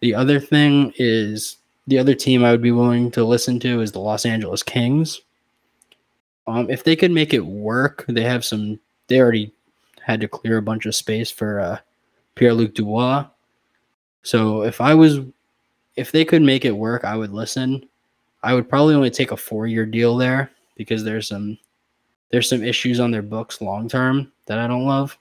The 0.00 0.14
other 0.14 0.40
thing 0.40 0.92
is 0.96 1.56
the 1.86 1.98
other 1.98 2.14
team 2.14 2.44
I 2.44 2.50
would 2.50 2.62
be 2.62 2.72
willing 2.72 3.10
to 3.12 3.24
listen 3.24 3.60
to 3.60 3.80
is 3.80 3.92
the 3.92 4.00
Los 4.00 4.26
Angeles 4.26 4.62
Kings. 4.62 5.20
Um, 6.46 6.68
if 6.70 6.84
they 6.84 6.96
could 6.96 7.10
make 7.10 7.32
it 7.32 7.46
work, 7.46 8.04
they 8.08 8.22
have 8.22 8.44
some. 8.44 8.80
They 9.06 9.20
already 9.20 9.52
had 10.00 10.20
to 10.20 10.28
clear 10.28 10.56
a 10.56 10.62
bunch 10.62 10.86
of 10.86 10.94
space 10.94 11.30
for 11.30 11.60
uh, 11.60 11.78
Pierre 12.34 12.54
Luc 12.54 12.74
Dubois. 12.74 13.26
So 14.22 14.62
if 14.62 14.80
I 14.80 14.94
was, 14.94 15.20
if 15.96 16.12
they 16.12 16.24
could 16.24 16.42
make 16.42 16.64
it 16.64 16.72
work, 16.72 17.04
I 17.04 17.16
would 17.16 17.32
listen. 17.32 17.84
I 18.42 18.54
would 18.54 18.68
probably 18.68 18.94
only 18.94 19.10
take 19.10 19.32
a 19.32 19.36
four-year 19.36 19.86
deal 19.86 20.16
there 20.16 20.50
because 20.76 21.04
there's 21.04 21.28
some 21.28 21.58
there's 22.30 22.48
some 22.48 22.62
issues 22.62 23.00
on 23.00 23.10
their 23.10 23.22
books 23.22 23.60
long 23.60 23.88
term 23.88 24.32
that 24.46 24.58
I 24.58 24.66
don't 24.66 24.86
love. 24.86 25.18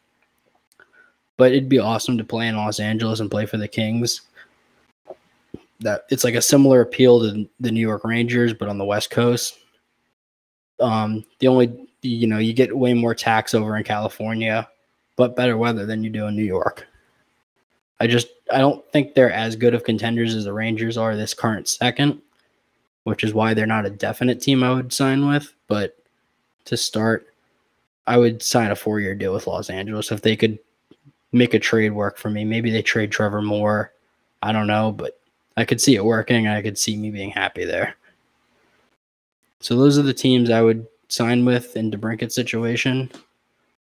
But 1.37 1.51
it'd 1.51 1.69
be 1.69 1.79
awesome 1.79 2.17
to 2.17 2.23
play 2.23 2.47
in 2.47 2.57
Los 2.57 2.79
Angeles 2.79 3.19
and 3.19 3.31
play 3.31 3.45
for 3.45 3.57
the 3.57 3.67
Kings 3.67 4.21
that 5.79 6.05
it's 6.09 6.23
like 6.23 6.35
a 6.35 6.41
similar 6.41 6.81
appeal 6.81 7.21
to 7.21 7.47
the 7.59 7.71
New 7.71 7.79
York 7.79 8.03
Rangers, 8.03 8.53
but 8.53 8.67
on 8.67 8.77
the 8.77 8.85
West 8.85 9.09
Coast. 9.09 9.57
Um, 10.79 11.25
the 11.39 11.47
only 11.47 11.87
you 12.01 12.27
know 12.27 12.37
you 12.37 12.53
get 12.53 12.77
way 12.77 12.93
more 12.93 13.15
tax 13.15 13.53
over 13.53 13.75
in 13.77 13.83
California, 13.83 14.67
but 15.15 15.35
better 15.35 15.57
weather 15.57 15.85
than 15.85 16.03
you 16.03 16.09
do 16.09 16.27
in 16.27 16.35
New 16.35 16.43
York. 16.43 16.87
I 17.99 18.07
just 18.07 18.27
I 18.51 18.59
don't 18.59 18.85
think 18.91 19.13
they're 19.13 19.31
as 19.31 19.55
good 19.55 19.73
of 19.73 19.83
contenders 19.83 20.35
as 20.35 20.45
the 20.45 20.53
Rangers 20.53 20.97
are 20.97 21.15
this 21.15 21.33
current 21.33 21.67
second, 21.67 22.21
which 23.03 23.23
is 23.23 23.33
why 23.33 23.53
they're 23.53 23.65
not 23.65 23.85
a 23.85 23.89
definite 23.89 24.41
team 24.41 24.63
I 24.63 24.73
would 24.73 24.93
sign 24.93 25.27
with. 25.27 25.53
But 25.67 25.97
to 26.65 26.77
start, 26.77 27.27
I 28.07 28.17
would 28.17 28.41
sign 28.41 28.71
a 28.71 28.75
four 28.75 28.99
year 28.99 29.15
deal 29.15 29.33
with 29.33 29.47
Los 29.47 29.69
Angeles 29.69 30.11
if 30.11 30.21
they 30.21 30.35
could 30.35 30.59
make 31.31 31.53
a 31.53 31.59
trade 31.59 31.91
work 31.91 32.17
for 32.17 32.29
me. 32.29 32.43
Maybe 32.43 32.71
they 32.71 32.81
trade 32.81 33.11
Trevor 33.11 33.41
Moore. 33.41 33.93
I 34.41 34.51
don't 34.51 34.67
know, 34.67 34.91
but 34.91 35.19
I 35.57 35.65
could 35.65 35.81
see 35.81 35.95
it 35.95 36.05
working. 36.05 36.47
I 36.47 36.61
could 36.61 36.77
see 36.77 36.95
me 36.95 37.11
being 37.11 37.31
happy 37.31 37.65
there. 37.65 37.95
So 39.59 39.75
those 39.75 39.97
are 39.97 40.03
the 40.03 40.13
teams 40.13 40.49
I 40.49 40.61
would 40.61 40.87
sign 41.09 41.43
with 41.43 41.75
in 41.75 41.91
DeBrincat's 41.91 42.35
situation. 42.35 43.11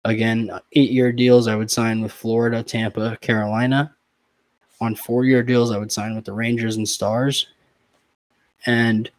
Again, 0.04 0.50
eight 0.72 0.90
year 0.90 1.12
deals 1.12 1.48
I 1.48 1.54
would 1.54 1.70
sign 1.70 2.02
with 2.02 2.12
Florida, 2.12 2.62
Tampa, 2.62 3.16
Carolina. 3.20 3.94
On 4.80 4.94
four 4.94 5.24
year 5.24 5.42
deals, 5.42 5.70
I 5.70 5.78
would 5.78 5.92
sign 5.92 6.14
with 6.14 6.24
the 6.24 6.32
Rangers 6.32 6.76
and 6.76 6.88
Stars. 6.88 7.46
And 8.66 9.10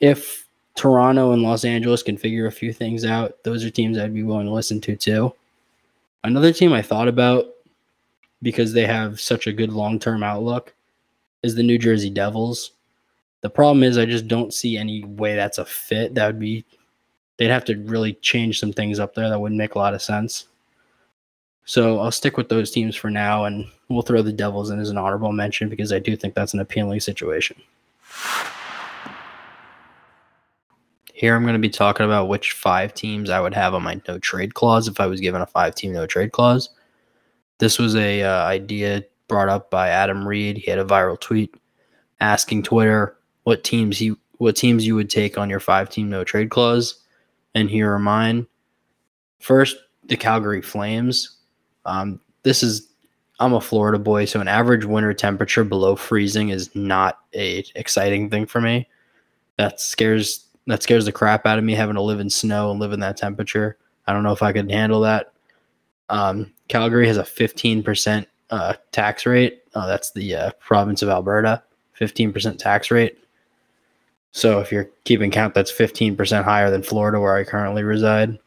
if 0.00 0.46
Toronto 0.76 1.32
and 1.32 1.42
Los 1.42 1.64
Angeles 1.64 2.02
can 2.02 2.16
figure 2.16 2.46
a 2.46 2.52
few 2.52 2.72
things 2.72 3.04
out, 3.04 3.42
those 3.42 3.64
are 3.64 3.70
teams 3.70 3.98
I'd 3.98 4.14
be 4.14 4.22
willing 4.22 4.46
to 4.46 4.52
listen 4.52 4.80
to 4.82 4.96
too. 4.96 5.34
Another 6.24 6.52
team 6.52 6.72
I 6.72 6.82
thought 6.82 7.08
about 7.08 7.46
because 8.42 8.72
they 8.72 8.86
have 8.86 9.20
such 9.20 9.46
a 9.46 9.52
good 9.52 9.72
long 9.72 9.98
term 9.98 10.22
outlook 10.22 10.74
is 11.42 11.54
the 11.54 11.62
New 11.62 11.78
Jersey 11.78 12.10
Devils. 12.10 12.72
The 13.42 13.50
problem 13.50 13.82
is 13.82 13.96
I 13.96 14.04
just 14.04 14.28
don't 14.28 14.52
see 14.52 14.76
any 14.76 15.04
way 15.04 15.34
that's 15.34 15.58
a 15.58 15.64
fit. 15.64 16.14
That 16.14 16.26
would 16.26 16.38
be 16.38 16.64
they'd 17.36 17.48
have 17.48 17.64
to 17.66 17.76
really 17.84 18.14
change 18.14 18.60
some 18.60 18.72
things 18.72 19.00
up 19.00 19.14
there 19.14 19.30
that 19.30 19.40
wouldn't 19.40 19.58
make 19.58 19.74
a 19.74 19.78
lot 19.78 19.94
of 19.94 20.02
sense. 20.02 20.46
So 21.64 22.00
I'll 22.00 22.10
stick 22.10 22.36
with 22.36 22.48
those 22.48 22.70
teams 22.70 22.96
for 22.96 23.10
now 23.10 23.44
and 23.44 23.66
we'll 23.88 24.02
throw 24.02 24.22
the 24.22 24.32
Devils 24.32 24.70
in 24.70 24.78
as 24.78 24.90
an 24.90 24.98
honorable 24.98 25.32
mention 25.32 25.68
because 25.68 25.92
I 25.92 25.98
do 25.98 26.16
think 26.16 26.34
that's 26.34 26.52
an 26.52 26.60
appealing 26.60 27.00
situation. 27.00 27.56
Here 31.20 31.36
I'm 31.36 31.42
going 31.42 31.52
to 31.52 31.58
be 31.58 31.68
talking 31.68 32.06
about 32.06 32.28
which 32.28 32.52
five 32.52 32.94
teams 32.94 33.28
I 33.28 33.40
would 33.40 33.52
have 33.52 33.74
on 33.74 33.82
my 33.82 34.00
no 34.08 34.18
trade 34.18 34.54
clause 34.54 34.88
if 34.88 35.00
I 35.00 35.06
was 35.06 35.20
given 35.20 35.42
a 35.42 35.46
five 35.46 35.74
team 35.74 35.92
no 35.92 36.06
trade 36.06 36.32
clause. 36.32 36.70
This 37.58 37.78
was 37.78 37.94
a 37.94 38.22
uh, 38.22 38.44
idea 38.44 39.04
brought 39.28 39.50
up 39.50 39.70
by 39.70 39.90
Adam 39.90 40.26
Reed. 40.26 40.56
He 40.56 40.70
had 40.70 40.78
a 40.78 40.84
viral 40.84 41.20
tweet 41.20 41.54
asking 42.22 42.62
Twitter 42.62 43.18
what 43.42 43.64
teams 43.64 43.98
he 43.98 44.14
what 44.38 44.56
teams 44.56 44.86
you 44.86 44.94
would 44.94 45.10
take 45.10 45.36
on 45.36 45.50
your 45.50 45.60
five 45.60 45.90
team 45.90 46.08
no 46.08 46.24
trade 46.24 46.48
clause. 46.48 47.04
And 47.54 47.68
here 47.68 47.92
are 47.92 47.98
mine. 47.98 48.46
First, 49.40 49.76
the 50.06 50.16
Calgary 50.16 50.62
Flames. 50.62 51.36
Um, 51.84 52.18
this 52.44 52.62
is 52.62 52.88
I'm 53.40 53.52
a 53.52 53.60
Florida 53.60 53.98
boy, 53.98 54.24
so 54.24 54.40
an 54.40 54.48
average 54.48 54.86
winter 54.86 55.12
temperature 55.12 55.64
below 55.64 55.96
freezing 55.96 56.48
is 56.48 56.74
not 56.74 57.18
a 57.34 57.62
exciting 57.74 58.30
thing 58.30 58.46
for 58.46 58.62
me. 58.62 58.88
That 59.58 59.82
scares 59.82 60.46
that 60.70 60.82
scares 60.82 61.04
the 61.04 61.12
crap 61.12 61.46
out 61.46 61.58
of 61.58 61.64
me 61.64 61.74
having 61.74 61.96
to 61.96 62.02
live 62.02 62.20
in 62.20 62.30
snow 62.30 62.70
and 62.70 62.80
live 62.80 62.92
in 62.92 63.00
that 63.00 63.16
temperature. 63.16 63.76
I 64.06 64.12
don't 64.12 64.22
know 64.22 64.32
if 64.32 64.42
I 64.42 64.52
could 64.52 64.70
handle 64.70 65.00
that. 65.00 65.32
Um, 66.08 66.52
Calgary 66.68 67.06
has 67.06 67.16
a 67.16 67.22
15% 67.22 68.26
uh, 68.50 68.74
tax 68.92 69.26
rate. 69.26 69.62
Uh, 69.74 69.86
that's 69.86 70.12
the 70.12 70.34
uh, 70.34 70.50
province 70.58 71.02
of 71.02 71.08
Alberta, 71.08 71.62
15% 71.98 72.58
tax 72.58 72.90
rate. 72.90 73.18
So 74.32 74.60
if 74.60 74.70
you're 74.70 74.88
keeping 75.04 75.30
count, 75.30 75.54
that's 75.54 75.72
15% 75.72 76.44
higher 76.44 76.70
than 76.70 76.82
Florida, 76.82 77.20
where 77.20 77.36
I 77.36 77.44
currently 77.44 77.82
reside. 77.82 78.38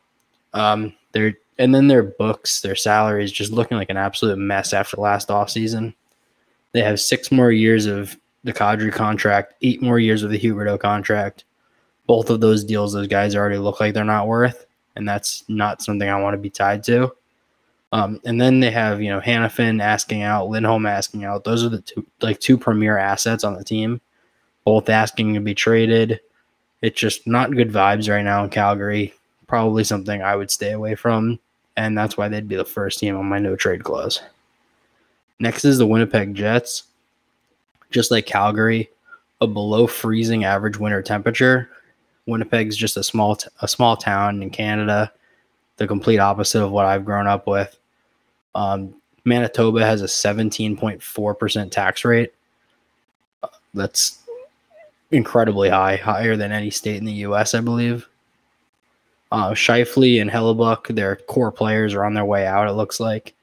Um, 0.53 0.93
they're, 1.11 1.35
and 1.57 1.73
then 1.73 1.87
their 1.87 2.03
books, 2.03 2.61
their 2.61 2.75
salaries, 2.75 3.31
just 3.31 3.51
looking 3.51 3.77
like 3.77 3.89
an 3.89 3.97
absolute 3.97 4.37
mess 4.37 4.73
after 4.73 4.97
last 4.97 5.29
off 5.29 5.49
season. 5.49 5.93
They 6.71 6.81
have 6.81 6.99
six 6.99 7.31
more 7.31 7.51
years 7.51 7.85
of 7.85 8.17
the 8.43 8.53
Kadri 8.53 8.91
contract, 8.91 9.53
eight 9.61 9.81
more 9.81 9.99
years 9.99 10.23
of 10.23 10.31
the 10.31 10.39
Huberdeau 10.39 10.79
contract, 10.79 11.45
both 12.05 12.29
of 12.29 12.41
those 12.41 12.63
deals, 12.63 12.93
those 12.93 13.07
guys 13.07 13.35
already 13.35 13.57
look 13.57 13.79
like 13.79 13.93
they're 13.93 14.03
not 14.03 14.27
worth, 14.27 14.65
and 14.95 15.07
that's 15.07 15.43
not 15.47 15.81
something 15.81 16.07
I 16.07 16.19
want 16.21 16.33
to 16.33 16.39
be 16.39 16.49
tied 16.49 16.83
to. 16.85 17.13
Um, 17.91 18.19
and 18.25 18.41
then 18.41 18.59
they 18.59 18.71
have 18.71 19.01
you 19.01 19.09
know 19.09 19.21
Hanifin 19.21 19.81
asking 19.81 20.23
out, 20.23 20.49
Lindholm 20.49 20.85
asking 20.85 21.25
out. 21.25 21.43
Those 21.43 21.63
are 21.63 21.69
the 21.69 21.81
two 21.81 22.05
like 22.21 22.39
two 22.39 22.57
premier 22.57 22.97
assets 22.97 23.43
on 23.43 23.53
the 23.53 23.63
team, 23.63 24.01
both 24.65 24.89
asking 24.89 25.35
to 25.35 25.39
be 25.39 25.53
traded. 25.53 26.19
It's 26.81 26.99
just 26.99 27.25
not 27.27 27.55
good 27.55 27.71
vibes 27.71 28.09
right 28.09 28.23
now 28.23 28.43
in 28.43 28.49
Calgary. 28.49 29.13
Probably 29.47 29.83
something 29.83 30.21
I 30.21 30.35
would 30.35 30.51
stay 30.51 30.71
away 30.71 30.95
from, 30.95 31.39
and 31.77 31.97
that's 31.97 32.17
why 32.17 32.27
they'd 32.27 32.47
be 32.47 32.55
the 32.55 32.65
first 32.65 32.99
team 32.99 33.15
on 33.15 33.27
my 33.27 33.39
no 33.39 33.55
trade 33.55 33.83
clause. 33.83 34.21
Next 35.39 35.63
is 35.63 35.77
the 35.77 35.87
Winnipeg 35.87 36.33
Jets. 36.35 36.83
Just 37.91 38.09
like 38.09 38.25
Calgary, 38.25 38.89
a 39.39 39.45
below 39.45 39.85
freezing 39.85 40.45
average 40.45 40.79
winter 40.79 41.03
temperature 41.03 41.69
Winnipeg's 42.25 42.77
just 42.77 42.97
a 42.97 43.03
small 43.03 43.35
t- 43.35 43.49
a 43.61 43.67
small 43.67 43.97
town 43.97 44.41
in 44.41 44.49
Canada, 44.49 45.11
the 45.77 45.87
complete 45.87 46.19
opposite 46.19 46.63
of 46.63 46.71
what 46.71 46.85
I've 46.85 47.05
grown 47.05 47.27
up 47.27 47.47
with. 47.47 47.77
Um, 48.55 48.95
Manitoba 49.25 49.85
has 49.85 50.01
a 50.01 50.05
17.4% 50.05 51.71
tax 51.71 52.05
rate. 52.05 52.33
That's 53.73 54.19
incredibly 55.11 55.69
high, 55.69 55.95
higher 55.95 56.35
than 56.35 56.51
any 56.51 56.69
state 56.69 56.97
in 56.97 57.05
the 57.05 57.13
U.S., 57.13 57.53
I 57.53 57.61
believe. 57.61 58.07
Uh, 59.31 59.51
Scheifele 59.51 60.21
and 60.21 60.29
Hellebuyck, 60.29 60.93
their 60.95 61.15
core 61.15 61.51
players, 61.51 61.93
are 61.93 62.03
on 62.03 62.13
their 62.13 62.25
way 62.25 62.45
out. 62.45 62.67
It 62.67 62.73
looks 62.73 62.99
like 62.99 63.33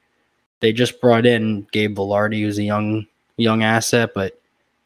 they 0.59 0.71
just 0.71 1.01
brought 1.01 1.25
in 1.25 1.67
Gabe 1.71 1.97
Vilardi, 1.97 2.41
who's 2.41 2.57
a 2.57 2.63
young 2.63 3.07
young 3.37 3.63
asset, 3.63 4.13
but 4.13 4.39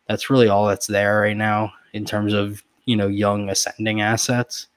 that's 0.07 0.29
really 0.29 0.47
all 0.47 0.67
that's 0.67 0.87
there 0.87 1.21
right 1.21 1.35
now 1.35 1.73
in 1.93 2.05
terms 2.05 2.33
of 2.33 2.63
you 2.85 2.95
know 2.95 3.07
young 3.07 3.49
ascending 3.49 4.01
assets. 4.01 4.67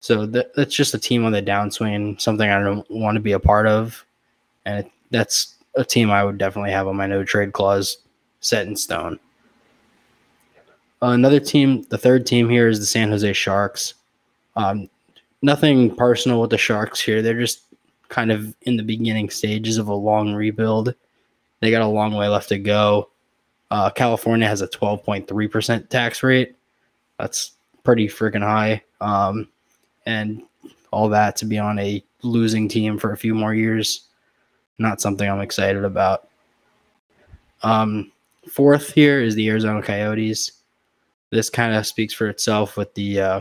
So 0.00 0.26
that, 0.26 0.54
that's 0.54 0.74
just 0.74 0.92
a 0.94 0.98
team 0.98 1.24
on 1.24 1.32
the 1.32 1.42
downswing, 1.42 2.20
something 2.20 2.50
I 2.50 2.62
don't 2.62 2.88
want 2.90 3.16
to 3.16 3.20
be 3.20 3.32
a 3.32 3.40
part 3.40 3.66
of, 3.66 4.04
and 4.66 4.84
it, 4.84 4.92
that's 5.10 5.54
a 5.76 5.84
team 5.84 6.10
I 6.10 6.24
would 6.24 6.38
definitely 6.38 6.72
have 6.72 6.86
on 6.86 6.96
my 6.96 7.06
no 7.06 7.24
trade 7.24 7.52
clause 7.52 7.98
set 8.40 8.66
in 8.66 8.76
stone. 8.76 9.18
Uh, 11.02 11.08
another 11.08 11.40
team, 11.40 11.84
the 11.90 11.98
third 11.98 12.26
team 12.26 12.48
here 12.48 12.68
is 12.68 12.80
the 12.80 12.86
San 12.86 13.10
Jose 13.10 13.32
Sharks. 13.32 13.94
Um, 14.56 14.88
nothing 15.42 15.94
personal 15.94 16.40
with 16.40 16.50
the 16.50 16.58
Sharks 16.58 17.00
here. 17.00 17.20
They're 17.20 17.38
just 17.38 17.62
kind 18.08 18.30
of 18.30 18.54
in 18.62 18.76
the 18.76 18.82
beginning 18.82 19.28
stages 19.30 19.76
of 19.76 19.88
a 19.88 19.94
long 19.94 20.34
rebuild. 20.34 20.94
They 21.60 21.70
got 21.70 21.82
a 21.82 21.86
long 21.86 22.14
way 22.14 22.28
left 22.28 22.48
to 22.50 22.58
go. 22.58 23.10
Uh, 23.70 23.90
California 23.90 24.46
has 24.46 24.62
a 24.62 24.68
12.3% 24.68 25.88
tax 25.88 26.22
rate. 26.22 26.56
That's 27.18 27.52
pretty 27.82 28.08
freaking 28.08 28.42
high. 28.42 28.82
Um, 29.00 29.48
and 30.06 30.42
all 30.90 31.08
that 31.08 31.36
to 31.36 31.44
be 31.44 31.58
on 31.58 31.78
a 31.78 32.02
losing 32.22 32.68
team 32.68 32.98
for 32.98 33.12
a 33.12 33.16
few 33.16 33.34
more 33.34 33.54
years, 33.54 34.08
not 34.78 35.00
something 35.00 35.28
I'm 35.28 35.40
excited 35.40 35.84
about. 35.84 36.28
Um, 37.62 38.12
fourth 38.48 38.92
here 38.92 39.20
is 39.20 39.34
the 39.34 39.48
Arizona 39.48 39.82
Coyotes. 39.82 40.52
This 41.30 41.50
kind 41.50 41.74
of 41.74 41.86
speaks 41.86 42.14
for 42.14 42.28
itself 42.28 42.76
with 42.76 42.94
the, 42.94 43.20
uh, 43.20 43.40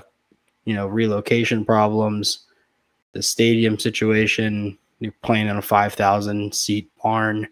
you 0.65 0.73
know, 0.73 0.87
relocation 0.87 1.63
problems, 1.65 2.45
the 3.11 3.21
stadium 3.21 3.77
situation. 3.77 4.77
You're 4.99 5.13
playing 5.21 5.47
in 5.47 5.57
a 5.57 5.61
5,000 5.61 6.55
seat 6.55 6.89
barn, 7.03 7.47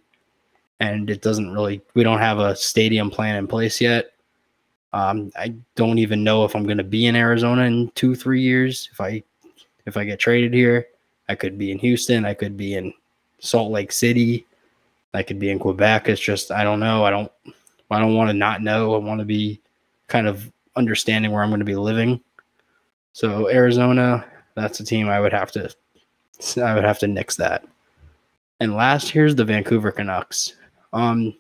and 0.80 1.10
it 1.10 1.22
doesn't 1.22 1.52
really, 1.52 1.82
we 1.94 2.04
don't 2.04 2.20
have 2.20 2.40
a 2.40 2.56
stadium 2.56 3.12
plan 3.12 3.36
in 3.36 3.48
place 3.48 3.80
yet. 3.80 4.14
Um, 4.94 5.32
I 5.36 5.54
don't 5.76 6.00
even 6.00 6.24
know 6.24 6.44
if 6.44 6.56
I'm 6.56 6.66
going 6.66 6.78
to 6.78 6.84
be 6.84 7.08
in 7.08 7.16
Arizona 7.16 7.64
in 7.64 7.92
two, 7.96 8.16
three 8.16 8.42
years. 8.42 8.90
If 8.92 9.00
I 9.00 9.24
if 9.86 9.98
I 9.98 10.04
get 10.04 10.20
traded 10.20 10.54
here, 10.54 10.88
I 11.30 11.36
could 11.36 11.58
be 11.58 11.72
in 11.72 11.80
Houston. 11.80 12.26
I 12.26 12.34
could 12.34 12.58
be 12.58 12.76
in 12.76 12.94
Salt 13.40 13.72
Lake 13.72 13.92
City. 13.92 14.46
I 15.14 15.24
could 15.24 15.40
be 15.40 15.50
in 15.50 15.60
Quebec. 15.60 16.10
It's 16.10 16.22
just 16.22 16.52
I 16.52 16.64
don't 16.64 16.80
know. 16.80 17.06
I 17.06 17.10
don't 17.10 17.32
I 17.90 18.00
don't 18.00 18.16
want 18.16 18.30
to 18.30 18.34
not 18.34 18.62
know. 18.62 18.96
I 18.96 18.98
want 18.98 19.20
to 19.20 19.26
be 19.26 19.60
kind 20.08 20.28
of 20.28 20.52
understanding 20.76 21.32
where 21.32 21.44
I'm 21.44 21.50
going 21.50 21.60
to 21.60 21.66
be 21.66 21.76
living. 21.76 22.22
So 23.14 23.50
Arizona, 23.50 24.26
that's 24.56 24.80
a 24.80 24.86
team 24.86 25.10
I 25.10 25.20
would 25.20 25.34
have 25.34 25.52
to 25.54 25.74
I 26.58 26.74
would 26.74 26.84
have 26.84 27.00
to 27.00 27.08
nix 27.08 27.36
that. 27.38 27.66
And 28.60 28.76
last 28.76 29.10
here's 29.10 29.36
the 29.36 29.46
Vancouver 29.46 29.92
Canucks. 29.92 30.54
Um, 30.94 31.36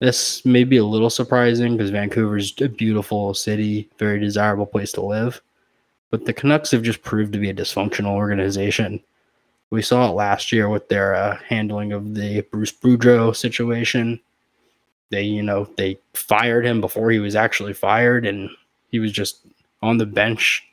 this 0.00 0.44
may 0.44 0.64
be 0.64 0.76
a 0.76 0.84
little 0.84 1.10
surprising 1.10 1.76
because 1.76 1.90
Vancouver's 1.90 2.54
a 2.60 2.68
beautiful 2.68 3.34
city, 3.34 3.88
very 3.98 4.20
desirable 4.20 4.66
place 4.66 4.92
to 4.92 5.00
live. 5.00 5.40
But 6.10 6.24
the 6.24 6.32
Canucks 6.32 6.70
have 6.70 6.82
just 6.82 7.02
proved 7.02 7.32
to 7.32 7.38
be 7.38 7.50
a 7.50 7.54
dysfunctional 7.54 8.14
organization. 8.14 9.00
We 9.70 9.82
saw 9.82 10.08
it 10.08 10.14
last 10.14 10.52
year 10.52 10.68
with 10.68 10.88
their 10.88 11.14
uh, 11.14 11.36
handling 11.46 11.92
of 11.92 12.14
the 12.14 12.40
Bruce 12.42 12.72
Boudreau 12.72 13.36
situation. 13.36 14.20
They, 15.10 15.22
you 15.22 15.42
know, 15.42 15.68
they 15.76 15.98
fired 16.14 16.64
him 16.64 16.80
before 16.80 17.10
he 17.10 17.18
was 17.18 17.34
actually 17.36 17.74
fired, 17.74 18.24
and 18.24 18.48
he 18.90 18.98
was 19.00 19.12
just 19.12 19.40
on 19.82 19.98
the 19.98 20.06
bench 20.06 20.64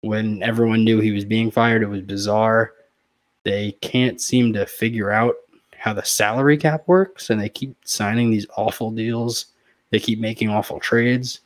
when 0.00 0.42
everyone 0.42 0.84
knew 0.84 1.00
he 1.00 1.12
was 1.12 1.24
being 1.24 1.50
fired. 1.50 1.82
It 1.82 1.88
was 1.88 2.02
bizarre. 2.02 2.72
They 3.44 3.72
can't 3.80 4.20
seem 4.20 4.52
to 4.54 4.66
figure 4.66 5.10
out 5.10 5.36
how 5.78 5.92
the 5.92 6.04
salary 6.04 6.56
cap 6.56 6.82
works 6.86 7.30
and 7.30 7.40
they 7.40 7.48
keep 7.48 7.76
signing 7.84 8.30
these 8.30 8.46
awful 8.56 8.90
deals. 8.90 9.46
They 9.90 10.00
keep 10.00 10.18
making 10.18 10.50
awful 10.50 10.80
trades. 10.80 11.40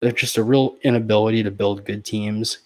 There's 0.00 0.14
just 0.14 0.36
a 0.36 0.44
real 0.44 0.76
inability 0.82 1.42
to 1.44 1.50
build 1.50 1.84
good 1.84 2.04
teams. 2.04 2.58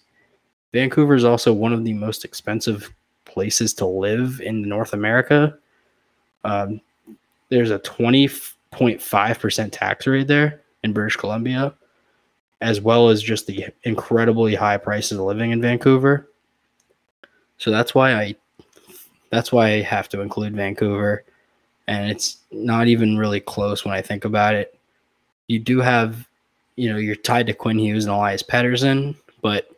Vancouver 0.73 1.15
is 1.15 1.23
also 1.23 1.53
one 1.53 1.71
of 1.71 1.85
the 1.85 1.93
most 1.93 2.25
expensive 2.25 2.93
places 3.25 3.73
to 3.75 3.85
live 3.85 4.41
in 4.41 4.67
North 4.67 4.93
America. 4.93 5.57
Um, 6.43 6.81
there's 7.49 7.71
a 7.71 7.79
20.5% 7.79 9.69
tax 9.71 10.07
rate 10.07 10.27
there 10.27 10.61
in 10.83 10.93
British 10.93 11.15
Columbia, 11.15 11.73
as 12.61 12.81
well 12.81 13.09
as 13.09 13.21
just 13.21 13.47
the 13.47 13.67
incredibly 13.83 14.55
high 14.55 14.77
prices 14.77 15.19
of 15.19 15.25
living 15.25 15.51
in 15.51 15.61
Vancouver. 15.61 16.29
So 17.57 17.71
that's 17.71 17.93
why 17.95 18.15
I 18.15 18.35
that's 19.29 19.51
why 19.51 19.67
I 19.67 19.81
have 19.81 20.09
to 20.09 20.21
include 20.21 20.55
Vancouver. 20.55 21.23
And 21.87 22.09
it's 22.09 22.37
not 22.51 22.87
even 22.87 23.17
really 23.17 23.39
close 23.39 23.85
when 23.85 23.93
I 23.93 24.01
think 24.01 24.25
about 24.25 24.55
it. 24.55 24.77
You 25.47 25.59
do 25.59 25.81
have, 25.81 26.27
you 26.75 26.91
know, 26.91 26.97
you're 26.97 27.15
tied 27.15 27.47
to 27.47 27.53
Quinn 27.53 27.77
Hughes 27.77 28.05
and 28.05 28.13
Elias 28.13 28.43
Pettersson, 28.43 29.15
but 29.41 29.69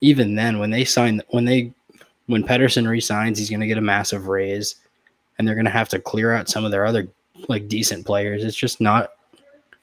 even 0.00 0.34
then 0.34 0.58
when 0.58 0.70
they 0.70 0.84
sign 0.84 1.22
when 1.28 1.44
they 1.44 1.72
when 2.26 2.44
Pettersson 2.44 2.88
resigns, 2.88 3.38
he's 3.38 3.50
gonna 3.50 3.66
get 3.66 3.78
a 3.78 3.82
massive 3.82 4.28
raise 4.28 4.76
and 5.38 5.46
they're 5.46 5.54
gonna 5.54 5.70
have 5.70 5.88
to 5.90 5.98
clear 5.98 6.32
out 6.34 6.48
some 6.48 6.64
of 6.64 6.70
their 6.70 6.84
other 6.84 7.08
like 7.48 7.68
decent 7.68 8.04
players. 8.04 8.44
It's 8.44 8.56
just 8.56 8.80
not 8.80 9.12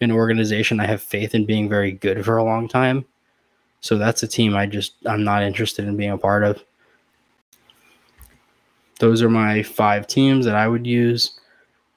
an 0.01 0.11
organization 0.11 0.79
I 0.79 0.85
have 0.85 1.01
faith 1.01 1.33
in 1.33 1.45
being 1.45 1.67
very 1.67 1.91
good 1.91 2.23
for 2.23 2.37
a 2.37 2.43
long 2.43 2.67
time. 2.67 3.05
So 3.81 3.97
that's 3.97 4.23
a 4.23 4.27
team 4.27 4.55
I 4.55 4.65
just 4.65 4.93
I'm 5.05 5.23
not 5.23 5.43
interested 5.43 5.87
in 5.87 5.97
being 5.97 6.11
a 6.11 6.17
part 6.17 6.43
of. 6.43 6.63
Those 8.99 9.21
are 9.21 9.29
my 9.29 9.63
five 9.63 10.07
teams 10.07 10.45
that 10.45 10.55
I 10.55 10.67
would 10.67 10.87
use. 10.87 11.39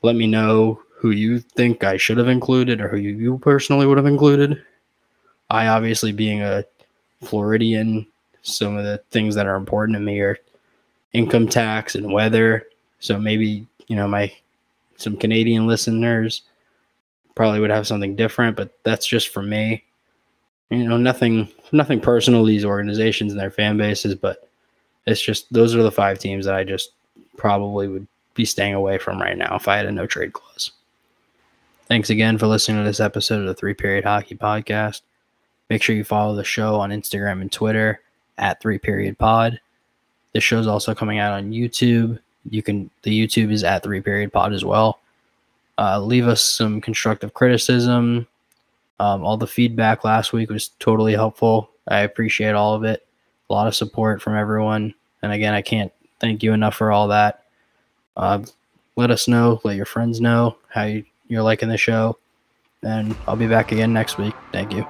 Let 0.02 0.16
me 0.16 0.26
know 0.26 0.80
who 0.96 1.10
you 1.10 1.40
think 1.40 1.82
I 1.82 1.96
should 1.96 2.18
have 2.18 2.28
included 2.28 2.80
or 2.80 2.88
who 2.88 2.98
you 2.98 3.38
personally 3.38 3.86
would 3.86 3.96
have 3.96 4.06
included. 4.06 4.62
I 5.48 5.66
obviously 5.68 6.12
being 6.12 6.42
a 6.42 6.64
Floridian, 7.22 8.06
some 8.42 8.76
of 8.76 8.84
the 8.84 9.02
things 9.10 9.34
that 9.34 9.46
are 9.46 9.56
important 9.56 9.96
to 9.96 10.00
me 10.00 10.20
are 10.20 10.38
income 11.12 11.48
tax 11.48 11.94
and 11.94 12.12
weather. 12.12 12.66
So 13.00 13.18
maybe, 13.18 13.66
you 13.88 13.96
know, 13.96 14.06
my 14.06 14.32
some 14.96 15.16
Canadian 15.16 15.66
listeners 15.66 16.42
probably 17.34 17.60
would 17.60 17.70
have 17.70 17.86
something 17.86 18.14
different, 18.16 18.56
but 18.56 18.76
that's 18.84 19.06
just 19.06 19.28
for 19.28 19.42
me. 19.42 19.82
You 20.68 20.86
know, 20.86 20.98
nothing 20.98 21.48
nothing 21.72 22.00
personal 22.00 22.44
these 22.44 22.64
organizations 22.64 23.32
and 23.32 23.40
their 23.40 23.50
fan 23.50 23.78
bases, 23.78 24.14
but 24.14 24.49
it's 25.06 25.20
just 25.20 25.52
those 25.52 25.74
are 25.74 25.82
the 25.82 25.92
five 25.92 26.18
teams 26.18 26.46
that 26.46 26.54
I 26.54 26.64
just 26.64 26.92
probably 27.36 27.88
would 27.88 28.06
be 28.34 28.44
staying 28.44 28.74
away 28.74 28.98
from 28.98 29.20
right 29.20 29.36
now 29.36 29.56
if 29.56 29.68
I 29.68 29.76
had 29.76 29.86
a 29.86 29.92
no 29.92 30.06
trade 30.06 30.32
clause. 30.32 30.72
Thanks 31.86 32.10
again 32.10 32.38
for 32.38 32.46
listening 32.46 32.78
to 32.78 32.88
this 32.88 33.00
episode 33.00 33.40
of 33.40 33.46
the 33.46 33.54
Three 33.54 33.74
Period 33.74 34.04
Hockey 34.04 34.36
Podcast. 34.36 35.00
Make 35.68 35.82
sure 35.82 35.96
you 35.96 36.04
follow 36.04 36.36
the 36.36 36.44
show 36.44 36.76
on 36.76 36.90
Instagram 36.90 37.40
and 37.40 37.50
Twitter 37.50 38.00
at 38.38 38.60
Three 38.60 38.78
Period 38.78 39.18
Pod. 39.18 39.60
This 40.32 40.44
show's 40.44 40.66
also 40.66 40.94
coming 40.94 41.18
out 41.18 41.32
on 41.32 41.50
YouTube. 41.50 42.18
You 42.48 42.62
can 42.62 42.90
the 43.02 43.26
YouTube 43.26 43.50
is 43.50 43.64
at 43.64 43.82
Three 43.82 44.00
Period 44.00 44.32
Pod 44.32 44.52
as 44.52 44.64
well. 44.64 45.00
Uh, 45.78 46.00
leave 46.00 46.28
us 46.28 46.42
some 46.42 46.80
constructive 46.80 47.34
criticism. 47.34 48.26
Um, 49.00 49.24
all 49.24 49.36
the 49.36 49.46
feedback 49.46 50.04
last 50.04 50.32
week 50.32 50.50
was 50.50 50.68
totally 50.78 51.14
helpful. 51.14 51.70
I 51.88 52.00
appreciate 52.00 52.54
all 52.54 52.74
of 52.74 52.84
it. 52.84 53.06
A 53.50 53.52
lot 53.52 53.66
of 53.66 53.74
support 53.74 54.22
from 54.22 54.36
everyone. 54.36 54.94
And 55.22 55.32
again, 55.32 55.54
I 55.54 55.62
can't 55.62 55.92
thank 56.20 56.42
you 56.42 56.52
enough 56.52 56.76
for 56.76 56.92
all 56.92 57.08
that. 57.08 57.44
Uh, 58.16 58.44
let 58.96 59.10
us 59.10 59.28
know, 59.28 59.60
let 59.64 59.76
your 59.76 59.86
friends 59.86 60.20
know 60.20 60.56
how 60.68 60.84
you, 60.84 61.04
you're 61.28 61.42
liking 61.42 61.68
the 61.68 61.76
show. 61.76 62.16
And 62.82 63.16
I'll 63.26 63.36
be 63.36 63.46
back 63.46 63.72
again 63.72 63.92
next 63.92 64.18
week. 64.18 64.34
Thank 64.52 64.72
you. 64.72 64.86